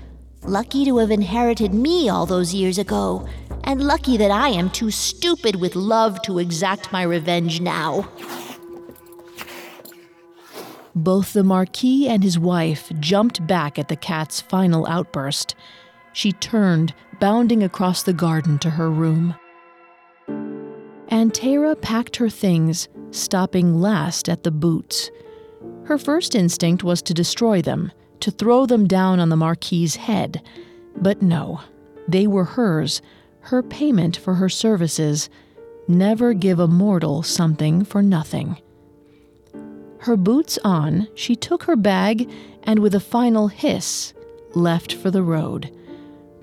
Lucky 0.42 0.84
to 0.84 0.99
have 0.99 1.11
inherited 1.11 1.72
me 1.72 2.11
all 2.11 2.26
those 2.26 2.53
years 2.53 2.76
ago, 2.76 3.26
and 3.62 3.82
lucky 3.82 4.18
that 4.18 4.30
I 4.30 4.51
am 4.51 4.68
too 4.68 4.90
stupid 4.90 5.57
with 5.57 5.74
love 5.74 6.20
to 6.22 6.38
exact 6.38 6.92
my 6.92 7.03
revenge 7.03 7.62
now. 7.62 8.07
Both 10.95 11.32
the 11.32 11.42
Marquis 11.42 12.07
and 12.09 12.22
his 12.22 12.38
wife 12.38 12.92
jumped 13.01 13.47
back 13.47 13.78
at 13.78 13.88
the 13.88 13.97
cat's 13.97 14.40
final 14.40 14.86
outburst. 14.86 15.55
She 16.12 16.32
turned, 16.32 16.95
bounding 17.18 17.62
across 17.62 18.03
the 18.03 18.12
garden 18.12 18.59
to 18.61 18.70
her 18.70 18.90
room. 18.90 19.34
Antera 21.11 21.80
packed 21.80 22.16
her 22.16 22.28
things, 22.28 22.88
stopping 23.11 23.80
last 23.80 24.28
at 24.28 24.42
the 24.42 24.51
boots. 24.51 25.11
Her 25.87 25.99
first 25.99 26.35
instinct 26.35 26.82
was 26.82 27.03
to 27.03 27.14
destroy 27.14 27.62
them 27.62 27.93
to 28.24 28.30
throw 28.30 28.64
them 28.64 28.89
down 28.89 29.20
on 29.20 29.28
the 29.28 29.37
Marquis's 29.37 29.97
head. 29.97 30.41
But 30.97 31.20
no, 31.20 31.61
they 32.09 32.26
were 32.26 32.45
hers, 32.45 33.03
her 33.41 33.62
payment 33.62 34.16
for 34.16 34.37
her 34.37 34.49
services. 34.49 35.28
Never 35.87 36.32
give 36.32 36.59
a 36.59 36.66
mortal 36.66 37.22
something 37.22 37.85
for 37.85 38.01
nothing. 38.01 38.57
Her 39.99 40.16
boots 40.16 40.59
on, 40.64 41.09
she 41.14 41.37
took 41.37 41.64
her 41.64 41.76
bag 41.76 42.30
and, 42.62 42.78
with 42.78 42.95
a 42.95 43.01
final 43.01 43.49
hiss, 43.49 44.14
left 44.55 44.95
for 44.95 45.11
the 45.11 45.22
road. 45.22 45.70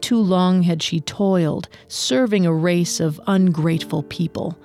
Too 0.02 0.20
long 0.20 0.62
had 0.62 0.84
she 0.84 1.00
toiled, 1.00 1.68
serving 1.88 2.46
a 2.46 2.54
race 2.54 3.00
of 3.00 3.20
ungrateful 3.26 4.04
people. 4.04 4.56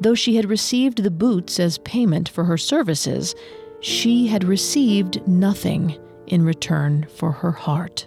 Though 0.00 0.16
she 0.16 0.34
had 0.34 0.50
received 0.50 1.04
the 1.04 1.10
boots 1.12 1.60
as 1.60 1.78
payment 1.78 2.28
for 2.28 2.44
her 2.46 2.58
services, 2.58 3.36
she 3.80 4.26
had 4.26 4.44
received 4.44 5.26
nothing 5.26 5.98
in 6.26 6.44
return 6.44 7.06
for 7.16 7.32
her 7.32 7.52
heart. 7.52 8.06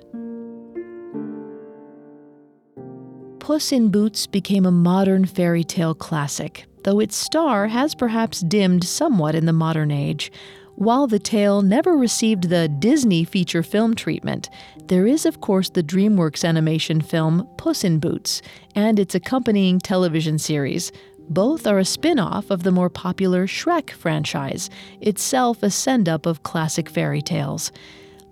Puss 3.39 3.71
in 3.71 3.89
Boots 3.89 4.27
became 4.27 4.65
a 4.65 4.71
modern 4.71 5.25
fairy 5.25 5.63
tale 5.63 5.95
classic, 5.95 6.65
though 6.83 6.99
its 6.99 7.15
star 7.15 7.67
has 7.67 7.95
perhaps 7.95 8.41
dimmed 8.41 8.83
somewhat 8.83 9.35
in 9.35 9.45
the 9.45 9.53
modern 9.53 9.91
age. 9.91 10.31
While 10.75 11.07
the 11.07 11.19
tale 11.19 11.61
never 11.61 11.97
received 11.97 12.49
the 12.49 12.67
Disney 12.67 13.23
feature 13.23 13.63
film 13.63 13.93
treatment, 13.93 14.49
there 14.85 15.05
is, 15.05 15.25
of 15.25 15.41
course, 15.41 15.69
the 15.69 15.83
DreamWorks 15.83 16.47
animation 16.47 17.01
film 17.01 17.47
Puss 17.57 17.83
in 17.83 17.99
Boots 17.99 18.41
and 18.75 18.99
its 18.99 19.15
accompanying 19.15 19.79
television 19.79 20.39
series. 20.39 20.91
Both 21.29 21.65
are 21.65 21.79
a 21.79 21.85
spin 21.85 22.19
off 22.19 22.49
of 22.51 22.63
the 22.63 22.71
more 22.71 22.89
popular 22.89 23.47
Shrek 23.47 23.91
franchise, 23.91 24.69
itself 24.99 25.63
a 25.63 25.69
send 25.69 26.09
up 26.09 26.25
of 26.25 26.43
classic 26.43 26.89
fairy 26.89 27.21
tales. 27.21 27.71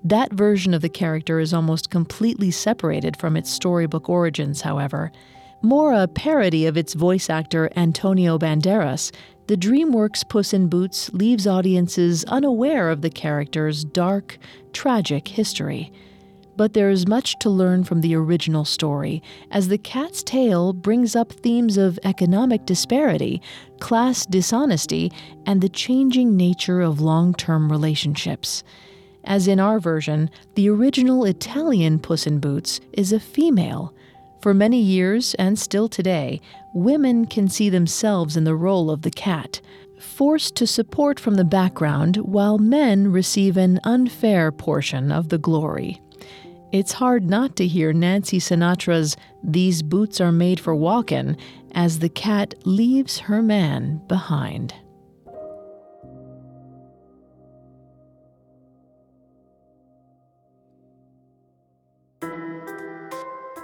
That 0.04 0.34
version 0.34 0.74
of 0.74 0.82
the 0.82 0.90
character 0.90 1.40
is 1.40 1.54
almost 1.54 1.90
completely 1.90 2.52
separated 2.52 3.18
from 3.18 3.36
its 3.36 3.50
storybook 3.50 4.10
origins, 4.10 4.62
however. 4.62 5.12
More 5.62 5.94
a 5.94 6.08
parody 6.08 6.66
of 6.68 6.78
its 6.78 6.94
voice 6.94 7.30
actor 7.30 7.70
Antonio 7.76 8.38
Banderas, 8.38 9.12
the 9.48 9.58
DreamWorks 9.58 10.30
Puss 10.30 10.54
in 10.54 10.70
Boots 10.70 11.12
leaves 11.12 11.48
audiences 11.48 12.24
unaware 12.26 12.90
of 12.90 13.02
the 13.02 13.10
character's 13.10 13.84
dark, 13.84 14.38
tragic 14.74 15.28
history. 15.28 15.92
But 16.60 16.74
there 16.74 16.90
is 16.90 17.08
much 17.08 17.40
to 17.40 17.50
learn 17.50 17.86
from 17.86 18.02
the 18.02 18.14
original 18.16 18.66
story, 18.66 19.24
as 19.50 19.70
The 19.70 19.78
Cat's 19.78 20.22
Tale 20.22 20.74
brings 20.74 21.16
up 21.16 21.32
themes 21.32 21.78
of 21.78 21.98
economic 22.04 22.66
disparity, 22.66 23.42
class 23.80 24.26
dishonesty, 24.26 25.10
and 25.46 25.62
the 25.62 25.70
changing 25.70 26.36
nature 26.36 26.82
of 26.82 27.00
long 27.00 27.34
term 27.34 27.72
relationships. 27.72 28.62
As 29.24 29.48
in 29.48 29.62
our 29.62 29.80
version, 29.80 30.30
the 30.56 30.70
original 30.70 31.24
Italian 31.24 31.98
Puss 31.98 32.28
in 32.28 32.40
Boots 32.40 32.82
is 32.92 33.14
a 33.14 33.22
female. 33.22 33.94
For 34.42 34.54
many 34.54 34.82
years, 34.82 35.36
and 35.36 35.58
still 35.58 35.88
today, 35.88 36.42
women 36.74 37.26
can 37.26 37.48
see 37.48 37.70
themselves 37.70 38.36
in 38.36 38.44
the 38.44 38.54
role 38.54 38.92
of 38.92 39.04
the 39.04 39.12
cat, 39.12 39.62
forced 39.98 40.58
to 40.58 40.68
support 40.68 41.22
from 41.22 41.36
the 41.36 41.46
background 41.46 42.18
while 42.18 42.58
men 42.58 43.14
receive 43.14 43.56
an 43.56 43.80
unfair 43.86 44.52
portion 44.52 45.10
of 45.10 45.30
the 45.30 45.38
glory. 45.38 46.02
It's 46.72 46.94
hard 46.94 47.28
not 47.28 47.56
to 47.56 47.66
hear 47.66 47.94
Nancy 47.94 48.38
Sinatra's 48.40 49.18
These 49.44 49.82
Boots 49.82 50.22
Are 50.22 50.32
Made 50.32 50.60
for 50.60 50.76
Walkin' 50.76 51.36
as 51.72 51.98
the 51.98 52.10
cat 52.10 52.54
leaves 52.64 53.18
her 53.20 53.42
man 53.42 54.02
behind. 54.08 54.76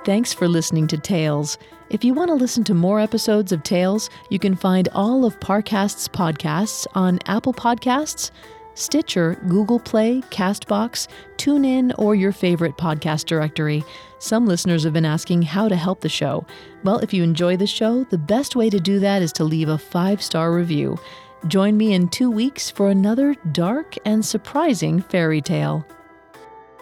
Thanks 0.04 0.34
for 0.34 0.48
listening 0.48 0.88
to 0.88 0.98
Tales. 0.98 1.60
If 1.92 2.04
you 2.04 2.16
want 2.16 2.30
to 2.30 2.36
listen 2.36 2.64
to 2.66 2.74
more 2.74 3.00
episodes 3.00 3.52
of 3.52 3.62
Tales, 3.62 4.10
you 4.32 4.40
can 4.40 4.56
find 4.56 4.88
all 4.94 5.26
of 5.26 5.40
Parcast's 5.40 6.08
podcasts 6.08 6.88
on 6.96 7.20
Apple 7.28 7.54
Podcasts, 7.54 8.32
Stitcher, 8.76 9.40
Google 9.48 9.80
Play, 9.80 10.22
Castbox, 10.30 11.08
TuneIn, 11.38 11.94
or 11.98 12.14
your 12.14 12.32
favorite 12.32 12.78
podcast 12.78 13.26
directory. 13.26 13.84
Some 14.20 14.46
listeners 14.46 14.84
have 14.84 14.94
been 14.94 15.06
asking 15.06 15.42
how 15.42 15.68
to 15.68 15.76
help 15.76 16.02
the 16.02 16.10
show. 16.10 16.46
Well, 16.84 17.00
if 17.00 17.14
you 17.14 17.24
enjoy 17.24 17.58
the 17.58 17.68
show, 17.68 18.04
the 18.04 18.18
best 18.18 18.56
way 18.56 18.70
to 18.70 18.80
do 18.80 19.00
that 19.00 19.22
is 19.22 19.32
to 19.34 19.44
leave 19.44 19.70
a 19.70 19.78
five 19.78 20.22
star 20.22 20.54
review. 20.54 21.00
Join 21.48 21.78
me 21.78 21.94
in 21.94 22.10
two 22.10 22.30
weeks 22.30 22.70
for 22.70 22.90
another 22.90 23.36
dark 23.52 23.96
and 24.06 24.26
surprising 24.26 25.02
fairy 25.02 25.42
tale. 25.42 25.86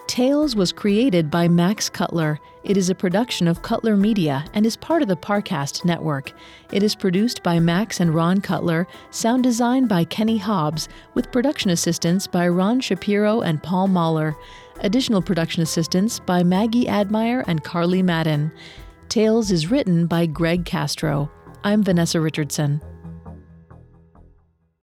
Tales 0.06 0.54
was 0.54 0.70
created 0.70 1.30
by 1.30 1.48
Max 1.48 1.88
Cutler. 1.88 2.38
It 2.62 2.76
is 2.76 2.90
a 2.90 2.94
production 2.94 3.48
of 3.48 3.62
Cutler 3.62 3.96
Media 3.96 4.44
and 4.52 4.66
is 4.66 4.76
part 4.76 5.00
of 5.02 5.08
the 5.08 5.16
Parcast 5.16 5.84
network. 5.84 6.32
It 6.72 6.82
is 6.82 6.94
produced 6.94 7.42
by 7.42 7.58
Max 7.58 8.00
and 8.00 8.14
Ron 8.14 8.40
Cutler, 8.40 8.86
sound 9.10 9.42
design 9.42 9.86
by 9.86 10.04
Kenny 10.04 10.36
Hobbs, 10.36 10.88
with 11.14 11.32
production 11.32 11.70
assistance 11.70 12.26
by 12.26 12.46
Ron 12.48 12.80
Shapiro 12.80 13.40
and 13.40 13.62
Paul 13.62 13.88
Mahler. 13.88 14.36
Additional 14.80 15.22
production 15.22 15.62
assistance 15.62 16.20
by 16.20 16.42
Maggie 16.42 16.88
Admire 16.88 17.42
and 17.48 17.64
Carly 17.64 18.02
Madden. 18.02 18.52
Tales 19.08 19.50
is 19.50 19.70
written 19.70 20.06
by 20.06 20.26
Greg 20.26 20.64
Castro. 20.66 21.30
I'm 21.64 21.82
Vanessa 21.82 22.20
Richardson. 22.20 22.82